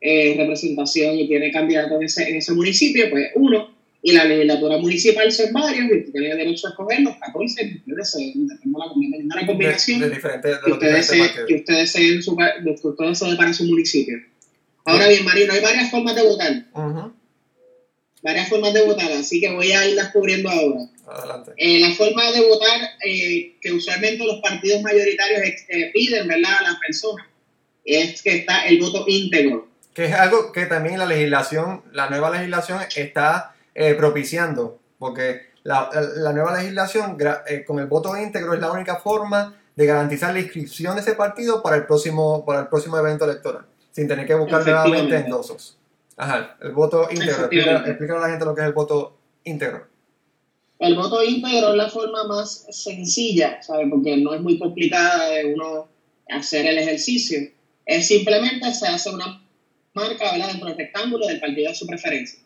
eh, 0.01 0.35
representación 0.37 1.17
y 1.17 1.27
tiene 1.27 1.51
candidato 1.51 1.95
en 1.95 2.03
ese, 2.03 2.29
en 2.29 2.35
ese 2.37 2.53
municipio, 2.53 3.09
pues 3.09 3.31
uno. 3.35 3.73
Y 4.01 4.11
la 4.11 4.23
legislatura 4.23 4.77
municipal 4.77 5.31
son 5.31 5.51
varios 5.51 5.87
y 5.91 6.11
tiene 6.11 6.35
derecho 6.35 6.67
a 6.67 6.69
escoger 6.71 7.01
los 7.01 7.15
14 7.17 7.69
que 7.69 7.77
ustedes 7.77 8.13
deseen. 8.13 8.47
la, 8.47 9.41
la 9.41 9.47
combinación 9.47 9.99
de, 9.99 10.09
diferentes, 10.11 10.59
que, 10.63 10.71
ustedes 10.71 10.93
deseen, 10.93 11.29
que 11.47 11.55
ustedes 11.55 11.79
deseen 11.79 12.21
su, 12.21 12.37
que 12.37 12.69
ustedes 12.87 13.19
deseen 13.19 13.37
para 13.37 13.51
su 13.51 13.63
municipio. 13.63 14.17
Ahora 14.83 15.07
bien, 15.07 15.25
Marino, 15.25 15.53
hay 15.53 15.61
varias 15.61 15.89
formas 15.89 16.15
de 16.15 16.21
votar. 16.21 16.65
Varias 18.21 18.47
formas 18.47 18.73
de 18.73 18.85
votar, 18.85 19.11
así 19.13 19.41
que 19.41 19.51
voy 19.51 19.71
a 19.71 19.87
irlas 19.87 20.11
cubriendo 20.11 20.49
ahora. 20.49 20.81
Adelante. 21.07 21.51
Eh, 21.57 21.79
la 21.79 21.91
forma 21.91 22.31
de 22.31 22.41
votar 22.41 22.81
eh, 23.03 23.55
que 23.59 23.71
usualmente 23.71 24.23
los 24.23 24.39
partidos 24.41 24.83
mayoritarios 24.83 25.41
eh, 25.69 25.91
piden, 25.93 26.27
¿verdad?, 26.27 26.57
a 26.59 26.63
las 26.63 26.75
personas, 26.79 27.25
es 27.83 28.21
que 28.21 28.37
está 28.37 28.65
el 28.65 28.79
voto 28.79 29.05
íntegro 29.07 29.67
que 29.95 30.05
es 30.05 30.13
algo 30.13 30.51
que 30.51 30.65
también 30.65 30.99
la 30.99 31.05
legislación, 31.05 31.81
la 31.93 32.09
nueva 32.09 32.29
legislación 32.29 32.81
está 32.95 33.55
eh, 33.73 33.95
propiciando, 33.95 34.77
porque 34.99 35.53
la, 35.63 35.89
nueva 36.33 36.53
legislación 36.57 37.17
eh, 37.47 37.63
con 37.65 37.79
el 37.79 37.87
voto 37.87 38.15
íntegro 38.17 38.53
es 38.53 38.59
la 38.59 38.71
única 38.71 38.97
forma 38.97 39.55
de 39.73 39.85
garantizar 39.85 40.33
la 40.33 40.41
inscripción 40.41 40.95
de 40.95 41.01
ese 41.01 41.13
partido 41.13 41.63
para 41.63 41.77
el 41.77 41.85
próximo, 41.85 42.43
para 42.45 42.59
el 42.59 42.67
próximo 42.67 42.97
evento 42.97 43.23
electoral, 43.23 43.65
sin 43.91 44.05
tener 44.05 44.27
que 44.27 44.35
buscar 44.35 44.65
nuevamente 44.65 45.15
endosos. 45.15 45.77
Ajá, 46.17 46.57
el 46.61 46.73
voto 46.73 47.07
íntegro. 47.09 47.45
Explícale 47.45 48.17
a 48.17 48.21
la 48.21 48.29
gente 48.29 48.45
lo 48.45 48.53
que 48.53 48.61
es 48.61 48.67
el 48.67 48.73
voto 48.73 49.17
íntegro. 49.45 49.87
El 50.77 50.95
voto 50.95 51.23
íntegro 51.23 51.69
es 51.69 51.75
la 51.77 51.89
forma 51.89 52.25
más 52.25 52.67
sencilla, 52.69 53.63
¿sabes? 53.63 53.87
Porque 53.89 54.17
no 54.17 54.33
es 54.33 54.41
muy 54.41 54.59
complicada 54.59 55.29
de 55.29 55.53
uno 55.53 55.87
hacer 56.27 56.65
el 56.65 56.79
ejercicio. 56.79 57.39
Es 57.85 58.07
simplemente 58.07 58.73
se 58.73 58.87
hace 58.87 59.09
una 59.09 59.44
marca 59.95 60.33
dentro 60.33 60.67
del 60.67 60.77
rectángulo 60.77 61.25
del 61.27 61.39
partido 61.39 61.69
de 61.69 61.75
su 61.75 61.87
preferencia. 61.87 62.39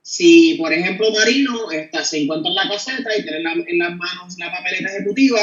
Si, 0.00 0.54
por 0.54 0.72
ejemplo, 0.72 1.10
Marino 1.10 1.70
está, 1.70 2.02
se 2.02 2.22
encuentra 2.22 2.48
en 2.48 2.54
la 2.54 2.68
caseta 2.68 3.10
y 3.16 3.22
tiene 3.22 3.38
en 3.38 3.78
las 3.78 3.96
manos 3.96 4.38
la 4.38 4.50
papeleta 4.50 4.88
ejecutiva, 4.88 5.38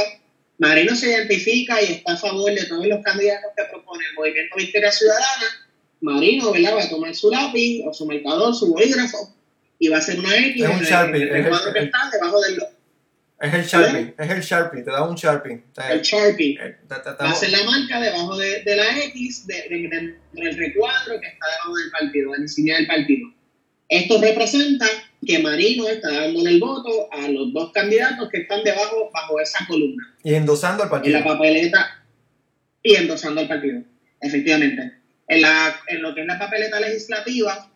Marino 0.57 0.95
se 0.95 1.11
identifica 1.11 1.81
y 1.81 1.85
está 1.85 2.13
a 2.13 2.17
favor 2.17 2.51
de 2.53 2.65
todos 2.65 2.87
los 2.87 3.03
candidatos 3.03 3.51
que 3.55 3.63
propone 3.65 4.03
el 4.09 4.15
Movimiento 4.15 4.55
Victoria 4.55 4.91
Ciudadana. 4.91 5.67
Marino 6.01 6.51
¿verdad? 6.51 6.77
va 6.77 6.83
a 6.83 6.89
tomar 6.89 7.13
su 7.13 7.29
lápiz 7.29 7.83
o 7.85 7.93
su 7.93 8.05
marcador, 8.05 8.55
su 8.55 8.71
bolígrafo 8.71 9.35
y 9.79 9.89
va 9.89 9.97
a 9.97 9.99
hacer 9.99 10.19
una 10.19 10.35
X 10.35 10.63
es 10.63 10.69
un 10.69 11.15
el, 11.15 11.21
el, 11.21 11.47
cuadro 11.47 11.73
que 11.73 11.79
está 11.79 12.09
debajo 12.11 12.39
del, 12.41 12.59
es 13.39 13.53
el 13.53 13.63
Sharpie, 13.63 14.15
es 14.17 14.29
el 14.31 14.41
Sharpie, 14.41 14.81
te 14.83 14.91
da 14.91 15.03
un 15.07 15.15
Sharpie. 15.15 15.63
el 15.89 16.01
Sharpie. 16.01 16.57
Eh, 16.61 16.77
Hace 17.19 17.49
la 17.49 17.63
marca 17.63 17.99
debajo 17.99 18.37
de, 18.37 18.63
de 18.63 18.75
la 18.75 18.97
X 19.05 19.45
de, 19.47 20.17
del 20.33 20.57
recuadro 20.57 21.19
que 21.19 21.27
está 21.27 21.45
debajo 21.45 21.75
del 21.75 21.91
partido, 21.91 22.31
de 22.31 22.37
la 22.37 22.43
insignia 22.43 22.75
del 22.77 22.87
partido. 22.87 23.29
Esto 23.89 24.19
representa 24.19 24.87
que 25.25 25.39
Marino 25.39 25.87
está 25.87 26.11
dándole 26.11 26.51
el 26.51 26.59
voto 26.59 27.09
a 27.11 27.27
los 27.27 27.53
dos 27.53 27.71
candidatos 27.71 28.29
que 28.29 28.39
están 28.39 28.63
debajo, 28.63 29.11
bajo 29.13 29.39
esa 29.39 29.65
columna. 29.67 30.15
Y 30.23 30.33
endosando 30.33 30.83
al 30.83 30.89
partido. 30.89 31.17
En 31.17 31.23
la 31.23 31.29
papeleta. 31.29 32.03
Y 32.81 32.95
endosando 32.95 33.41
al 33.41 33.47
partido, 33.47 33.81
efectivamente. 34.21 34.93
En, 35.27 35.41
la, 35.41 35.75
en 35.87 36.01
lo 36.01 36.13
que 36.13 36.21
es 36.21 36.27
la 36.27 36.37
papeleta 36.39 36.79
legislativa, 36.79 37.71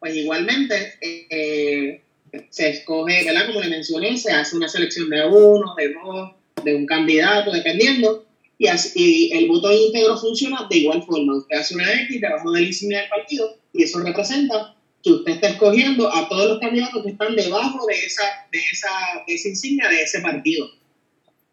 pues 0.00 0.14
igualmente, 0.16 0.94
eh, 1.00 2.03
se 2.50 2.70
escoge, 2.70 3.24
¿verdad? 3.24 3.46
Como 3.46 3.60
le 3.60 3.68
mencioné, 3.68 4.16
se 4.16 4.32
hace 4.32 4.56
una 4.56 4.68
selección 4.68 5.08
de 5.10 5.26
uno, 5.26 5.74
de 5.76 5.92
dos, 5.92 6.30
de 6.64 6.74
un 6.74 6.86
candidato, 6.86 7.50
dependiendo, 7.52 8.24
y, 8.58 8.66
así, 8.68 9.30
el 9.32 9.48
voto 9.48 9.72
íntegro 9.72 10.16
funciona 10.16 10.66
de 10.70 10.78
igual 10.78 11.02
forma. 11.02 11.36
Usted 11.36 11.56
hace 11.56 11.74
una 11.74 11.92
X 12.02 12.20
debajo 12.20 12.52
de 12.52 12.60
la 12.60 12.66
insignia 12.66 13.00
del 13.00 13.08
partido 13.08 13.58
y 13.72 13.82
eso 13.82 13.98
representa 13.98 14.76
que 15.02 15.10
usted 15.12 15.32
está 15.32 15.48
escogiendo 15.48 16.14
a 16.14 16.28
todos 16.28 16.48
los 16.48 16.60
candidatos 16.60 17.02
que 17.02 17.10
están 17.10 17.36
debajo 17.36 17.86
de 17.86 17.94
esa, 17.94 18.22
de 18.50 18.58
esa, 18.58 18.88
de 19.26 19.34
esa 19.34 19.48
insignia 19.48 19.88
de 19.88 20.02
ese 20.02 20.20
partido. 20.20 20.70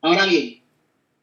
Ahora 0.02 0.26
bien, 0.26 0.62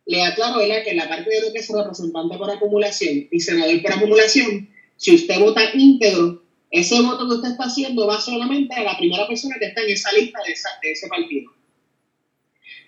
le 0.05 0.23
aclaro 0.23 0.59
¿verdad? 0.59 0.85
que 0.85 0.91
en 0.91 0.97
la 0.99 1.09
parte 1.09 1.31
de 1.31 1.41
lo 1.41 1.53
que 1.53 1.59
es 1.59 1.69
representante 1.69 2.37
por 2.37 2.51
acumulación 2.51 3.29
y 3.31 3.41
senador 3.41 3.81
por 3.83 3.93
acumulación, 3.93 4.69
si 4.97 5.15
usted 5.15 5.39
vota 5.39 5.71
íntegro, 5.75 6.43
ese 6.71 7.01
voto 7.01 7.27
que 7.27 7.35
usted 7.35 7.51
está 7.51 7.65
haciendo 7.65 8.07
va 8.07 8.21
solamente 8.21 8.75
a 8.75 8.83
la 8.83 8.99
primera 8.99 9.27
persona 9.27 9.57
que 9.59 9.67
está 9.67 9.83
en 9.83 9.91
esa 9.91 10.13
lista 10.13 10.39
de, 10.47 10.55
de 10.83 10.93
ese 10.93 11.09
partido. 11.09 11.53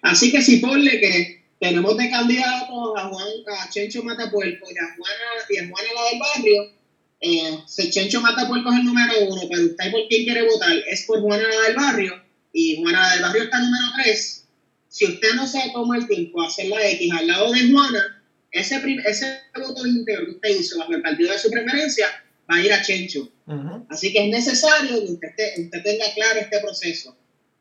Así 0.03 0.31
que 0.31 0.43
si 0.43 0.59
ponle 0.59 1.01
que 1.01 1.45
tenemos 1.59 1.97
de 1.97 2.11
candidatos 2.11 2.93
a, 2.97 3.09
Juan, 3.09 3.29
a 3.59 3.71
Chencho 3.71 4.03
Matapuerco 4.03 4.67
y 4.71 4.79
a 4.79 4.97
Juana, 4.97 5.25
y 5.49 5.57
a 5.59 5.69
Juana 5.69 5.89
la 5.95 6.11
del 6.11 6.19
barrio, 6.19 6.73
eh, 7.21 7.91
Chencho 7.91 8.21
Matapuerco 8.21 8.71
es 8.71 8.79
el 8.79 8.85
número 8.85 9.13
uno, 9.29 9.43
pero 9.51 9.65
usted 9.65 9.91
por 9.91 10.09
quién 10.09 10.25
quiere 10.25 10.49
votar 10.49 10.73
es 10.89 11.05
por 11.07 11.21
Juana 11.21 11.45
la 11.47 11.69
del 11.69 11.77
barrio 11.77 12.23
y 12.53 12.81
Juana 12.81 13.01
la 13.01 13.13
del 13.13 13.23
barrio 13.23 13.43
está 13.45 13.59
número 13.61 13.85
tres. 14.03 14.47
Si 14.89 15.05
usted 15.05 15.35
no 15.35 15.47
se 15.47 15.71
toma 15.73 15.99
el 15.99 16.09
tiempo 16.09 16.43
a 16.43 16.49
hacer 16.49 16.67
la 16.67 16.85
X 16.89 17.13
al 17.13 17.27
lado 17.27 17.53
de 17.53 17.71
Juana, 17.71 18.23
ese, 18.51 18.83
ese 19.07 19.39
voto 19.55 19.87
íntegro 19.87 20.25
que 20.25 20.33
usted 20.33 20.61
hizo 20.61 20.79
bajo 20.79 20.95
el 20.95 21.03
partido 21.03 21.31
de 21.33 21.39
su 21.39 21.51
preferencia 21.51 22.07
va 22.51 22.57
a 22.57 22.65
ir 22.65 22.73
a 22.73 22.83
Chencho. 22.83 23.31
Así 23.89 24.13
que 24.13 24.25
es 24.25 24.31
necesario 24.31 24.97
que 25.01 25.27
usted, 25.27 25.59
usted 25.59 25.83
tenga 25.83 26.07
claro 26.15 26.41
este 26.41 26.61
proceso. 26.61 27.17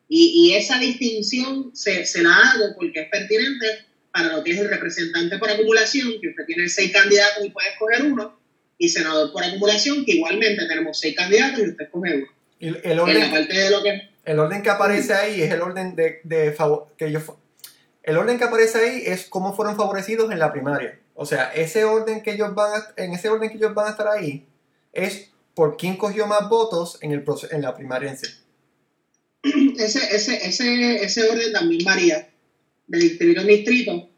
Y, 0.07 0.49
y 0.49 0.55
esa 0.55 0.79
distinción 0.79 1.71
se, 1.73 2.05
se, 2.05 2.23
la 2.23 2.35
hago 2.35 2.75
porque 2.75 3.01
es 3.01 3.09
pertinente 3.09 3.65
para 4.11 4.35
lo 4.35 4.43
que 4.43 4.51
es 4.51 4.59
el 4.59 4.69
representante 4.69 5.37
por 5.37 5.49
acumulación, 5.49 6.13
que 6.19 6.29
usted 6.29 6.45
tiene 6.45 6.67
seis 6.67 6.91
candidatos 6.91 7.45
y 7.45 7.49
puede 7.51 7.69
escoger 7.69 8.03
uno, 8.05 8.39
y 8.77 8.89
senador 8.89 9.31
por 9.31 9.43
acumulación, 9.43 10.05
que 10.05 10.13
igualmente 10.13 10.65
tenemos 10.67 10.99
seis 10.99 11.15
candidatos 11.15 11.59
y 11.59 11.69
usted 11.69 11.85
escoge 11.85 12.15
uno. 12.15 12.27
el, 12.59 12.99
orden, 12.99 14.09
el 14.25 14.39
orden 14.39 14.63
que 14.63 14.69
aparece 14.69 15.13
ahí 15.13 15.41
es 15.41 15.51
el 15.51 15.61
orden 15.61 15.95
de, 15.95 16.21
de 16.23 16.55
que 16.97 17.11
yo 17.11 17.19
el 18.03 18.17
orden 18.17 18.39
que 18.39 18.45
aparece 18.45 18.79
ahí 18.79 19.03
es 19.05 19.25
cómo 19.25 19.55
fueron 19.55 19.75
favorecidos 19.75 20.31
en 20.31 20.39
la 20.39 20.51
primaria. 20.51 20.99
O 21.13 21.25
sea, 21.25 21.51
ese 21.53 21.83
orden 21.83 22.23
que 22.23 22.31
ellos 22.31 22.55
van 22.55 22.81
en 22.95 23.13
ese 23.13 23.29
orden 23.29 23.49
que 23.49 23.57
ellos 23.57 23.73
van 23.75 23.87
a 23.87 23.91
estar 23.91 24.07
ahí 24.07 24.47
es 24.93 25.29
por 25.59 25.75
quién 25.75 25.97
cogió 25.97 26.25
más 26.25 26.47
votos 26.47 26.97
en, 27.01 27.11
el, 27.11 27.25
en 27.51 27.61
la 27.61 27.75
primaria 27.75 28.11
en 28.11 28.17
sí. 28.17 28.27
Ese, 29.77 30.15
ese, 30.15 30.47
ese, 30.47 31.03
ese 31.03 31.29
orden 31.29 31.51
también 31.51 31.83
varía 31.83 32.29
de 32.87 32.97
distrito 32.97 33.41
en 33.41 33.47
distrito 33.47 34.09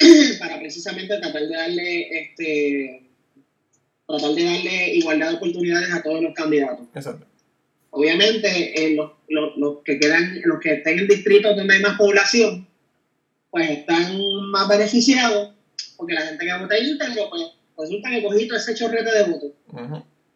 para 0.40 0.58
precisamente 0.58 1.16
tratar 1.16 1.42
de 1.42 1.56
darle 1.56 2.22
este 2.22 3.08
tratar 4.04 4.34
de 4.34 4.42
darle 4.42 4.94
igualdad 4.96 5.30
de 5.30 5.36
oportunidades 5.36 5.92
a 5.92 6.02
todos 6.02 6.22
los 6.24 6.34
candidatos. 6.34 6.88
Exacto. 6.92 7.24
Obviamente, 7.90 8.84
en 8.84 8.96
los, 8.96 9.12
los, 9.28 9.56
los, 9.58 9.78
que 9.84 10.00
quedan, 10.00 10.40
los 10.42 10.58
que 10.58 10.72
estén 10.72 10.98
en 10.98 11.06
distritos 11.06 11.54
donde 11.54 11.72
hay 11.72 11.82
más 11.82 11.96
población, 11.98 12.66
pues 13.52 13.70
están 13.70 14.18
más 14.50 14.66
beneficiados, 14.68 15.54
porque 15.96 16.14
la 16.14 16.22
gente 16.22 16.44
que 16.44 16.58
vota 16.58 16.78
íntegro, 16.80 17.30
pues 17.30 17.42
resulta 17.78 18.10
que 18.10 18.24
cogito 18.24 18.56
ese 18.56 18.74
chorrete 18.74 19.18
de 19.18 19.22
votos. 19.22 19.52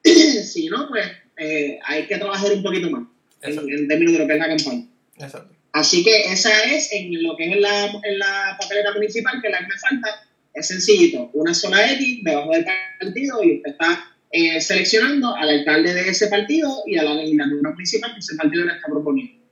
si 0.45 0.69
no, 0.69 0.89
pues 0.89 1.07
eh, 1.37 1.79
hay 1.85 2.07
que 2.07 2.19
trabajar 2.19 2.53
un 2.53 2.63
poquito 2.63 2.91
más 2.91 3.09
en, 3.43 3.89
términos 3.89 4.13
de 4.13 4.19
lo 4.19 4.27
que 4.27 4.33
es 4.33 4.39
la 4.39 4.49
campaña. 4.49 4.87
Exacto. 5.19 5.55
Así 5.73 6.05
que 6.05 6.33
esa 6.33 6.63
es 6.65 6.93
en 6.93 7.23
lo 7.23 7.37
que 7.37 7.47
es 7.47 7.53
en 7.57 7.63
la, 7.63 7.87
en 7.87 8.19
la 8.19 8.57
papeleta 8.61 8.93
municipal, 8.93 9.41
que 9.43 9.49
la 9.49 9.59
que 9.59 9.67
me 9.67 9.79
falta, 9.79 10.29
es 10.53 10.69
sencillito, 10.69 11.31
una 11.33 11.53
sola 11.53 11.91
X 11.93 12.21
debajo 12.23 12.53
del 12.53 12.65
partido 13.01 13.43
y 13.43 13.57
usted 13.57 13.73
está 13.73 14.15
eh, 14.31 14.61
seleccionando 14.61 15.35
al 15.35 15.49
alcalde 15.49 15.95
de 15.95 16.09
ese 16.09 16.29
partido 16.29 16.83
y 16.87 16.97
a 16.97 17.03
la 17.03 17.15
legislatura 17.15 17.71
municipal 17.71 18.13
que 18.15 18.21
ese 18.21 18.37
partido 18.37 18.65
le 18.65 18.73
está 18.73 18.87
proponiendo. 18.87 19.45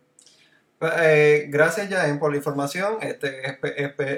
Pues, 0.82 0.92
eh, 1.00 1.46
gracias, 1.48 1.88
Jaén, 1.88 2.18
por 2.18 2.32
la 2.32 2.38
información. 2.38 2.98
Este, 3.00 3.30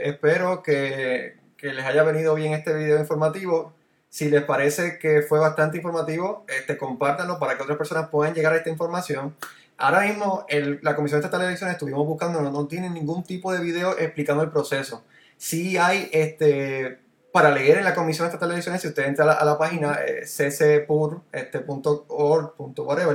espero 0.09 0.63
que, 0.63 1.35
les 1.61 1.85
haya 1.85 2.03
venido 2.03 2.35
bien 2.35 2.55
este 2.55 2.73
video 2.73 2.99
informativo. 2.99 3.74
Si 4.15 4.31
les 4.31 4.45
parece 4.45 4.97
que 5.01 5.23
fue 5.23 5.41
bastante 5.41 5.79
informativo, 5.79 6.45
este, 6.47 6.79
compártanlo 6.79 7.41
para 7.41 7.57
que 7.57 7.65
otras 7.65 7.77
personas 7.77 8.11
puedan 8.11 8.33
llegar 8.33 8.53
a 8.53 8.59
esta 8.59 8.71
información. 8.71 9.35
Ahora 9.77 10.03
mismo, 10.03 10.47
la 10.83 10.95
Comisión 10.95 11.19
Estatal 11.19 11.41
de 11.41 11.47
Elecciones 11.49 11.75
estuvimos 11.75 12.07
buscando, 12.07 12.41
no, 12.41 12.53
no 12.53 12.69
tiene 12.69 12.89
ningún 12.91 13.25
tipo 13.25 13.53
de 13.53 13.59
video 13.59 13.99
explicando 13.99 14.45
el 14.45 14.51
proceso. 14.51 15.03
Sí 15.37 15.79
hay, 15.79 16.11
este, 16.13 17.01
para 17.33 17.51
leer 17.51 17.79
en 17.79 17.85
la 17.85 17.93
Comisión 17.97 18.29
Estatal 18.29 18.51
de 18.51 18.55
Elecciones, 18.55 18.83
si 18.83 18.87
usted 18.87 19.05
entra 19.05 19.33
a 19.33 19.45
la, 19.45 19.59
página 19.59 19.99
eh, 20.07 20.23
ccpur.org, 20.25 21.25
este, 21.33 21.65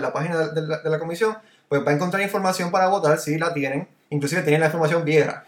la 0.01 0.11
página 0.11 0.47
de 0.47 0.61
la, 0.63 0.79
de 0.79 0.89
la 0.89 0.99
comisión, 0.99 1.37
pues 1.69 1.81
va 1.87 1.91
a 1.91 1.93
encontrar 1.93 2.21
información 2.21 2.71
para 2.71 2.89
votar, 2.89 3.17
si 3.19 3.37
la 3.37 3.53
tienen, 3.53 3.87
inclusive 4.09 4.41
tienen 4.41 4.59
la 4.59 4.65
información 4.65 5.05
vieja. 5.05 5.45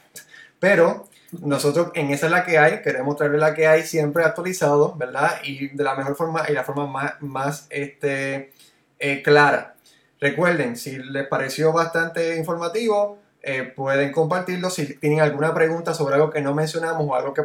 Pero 0.62 1.10
nosotros 1.40 1.92
en 1.96 2.12
esa 2.12 2.26
es 2.26 2.32
la 2.32 2.46
que 2.46 2.58
hay, 2.58 2.82
queremos 2.82 3.16
traerle 3.16 3.38
la 3.38 3.54
que 3.54 3.68
hay 3.68 3.84
siempre 3.84 4.24
actualizado, 4.24 4.96
¿verdad? 4.96 5.38
Y 5.44 5.70
de 5.70 5.84
la 5.84 5.96
mejor 5.96 6.16
forma 6.16 6.44
y 6.50 6.54
la 6.54 6.64
forma 6.64 6.88
más, 6.88 7.14
más 7.22 7.68
este, 7.70 8.52
eh, 9.00 9.22
clara. 9.24 9.76
Recuerden, 10.20 10.76
si 10.76 10.98
les 10.98 11.28
pareció 11.28 11.72
bastante 11.72 12.38
informativo, 12.38 13.18
eh, 13.42 13.64
pueden 13.64 14.12
compartirlo. 14.12 14.70
Si 14.70 14.96
tienen 14.96 15.22
alguna 15.22 15.54
pregunta 15.54 15.94
sobre 15.94 16.16
algo 16.16 16.30
que 16.30 16.42
no 16.42 16.54
mencionamos 16.54 17.08
o 17.10 17.16
algo 17.16 17.34
que, 17.34 17.44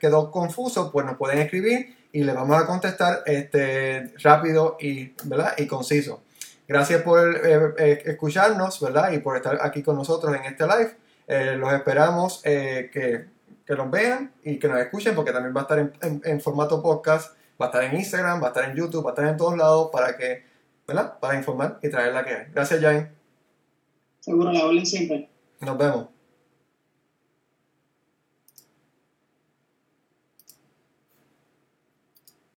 quedó 0.00 0.30
confuso, 0.30 0.90
pues 0.90 1.04
nos 1.04 1.16
pueden 1.18 1.38
escribir 1.38 1.96
y 2.12 2.22
les 2.22 2.34
vamos 2.34 2.62
a 2.62 2.66
contestar 2.66 3.22
este, 3.26 4.14
rápido 4.22 4.76
y, 4.80 5.12
¿verdad? 5.24 5.54
y 5.58 5.66
conciso. 5.66 6.22
Gracias 6.66 7.02
por 7.02 7.42
eh, 7.44 8.02
escucharnos, 8.06 8.80
¿verdad? 8.80 9.12
Y 9.12 9.18
por 9.18 9.36
estar 9.36 9.58
aquí 9.60 9.82
con 9.82 9.96
nosotros 9.96 10.34
en 10.34 10.44
este 10.44 10.64
live. 10.64 10.96
Eh, 11.26 11.56
los 11.56 11.72
esperamos 11.72 12.42
que, 12.42 13.28
que, 13.66 13.74
los 13.74 13.90
vean 13.90 14.32
y 14.44 14.58
que 14.58 14.68
nos 14.68 14.78
escuchen 14.78 15.14
porque 15.14 15.32
también 15.32 15.54
va 15.56 15.60
a 15.60 15.62
estar 15.62 15.78
en, 15.78 16.22
en, 16.24 16.40
formato 16.40 16.82
podcast, 16.82 17.34
va 17.60 17.66
a 17.66 17.68
estar 17.70 17.84
en 17.84 17.96
Instagram, 17.96 18.42
va 18.42 18.46
a 18.46 18.48
estar 18.48 18.68
en 18.68 18.76
YouTube, 18.76 19.04
va 19.04 19.10
a 19.10 19.14
estar 19.14 19.26
en 19.26 19.36
todos 19.36 19.56
lados 19.56 19.88
para 19.90 20.16
que, 20.16 20.44
¿verdad? 20.86 21.18
Para 21.18 21.36
informar 21.36 21.78
y 21.82 21.88
traer 21.88 22.12
la 22.12 22.24
que 22.24 22.34
hay. 22.34 22.46
Gracias, 22.52 22.80
Jane. 22.80 23.10
Seguro, 24.20 24.52
la 24.52 24.60
hablen 24.60 24.86
siempre. 24.86 25.28
Nos 25.60 25.78
vemos. 25.78 26.13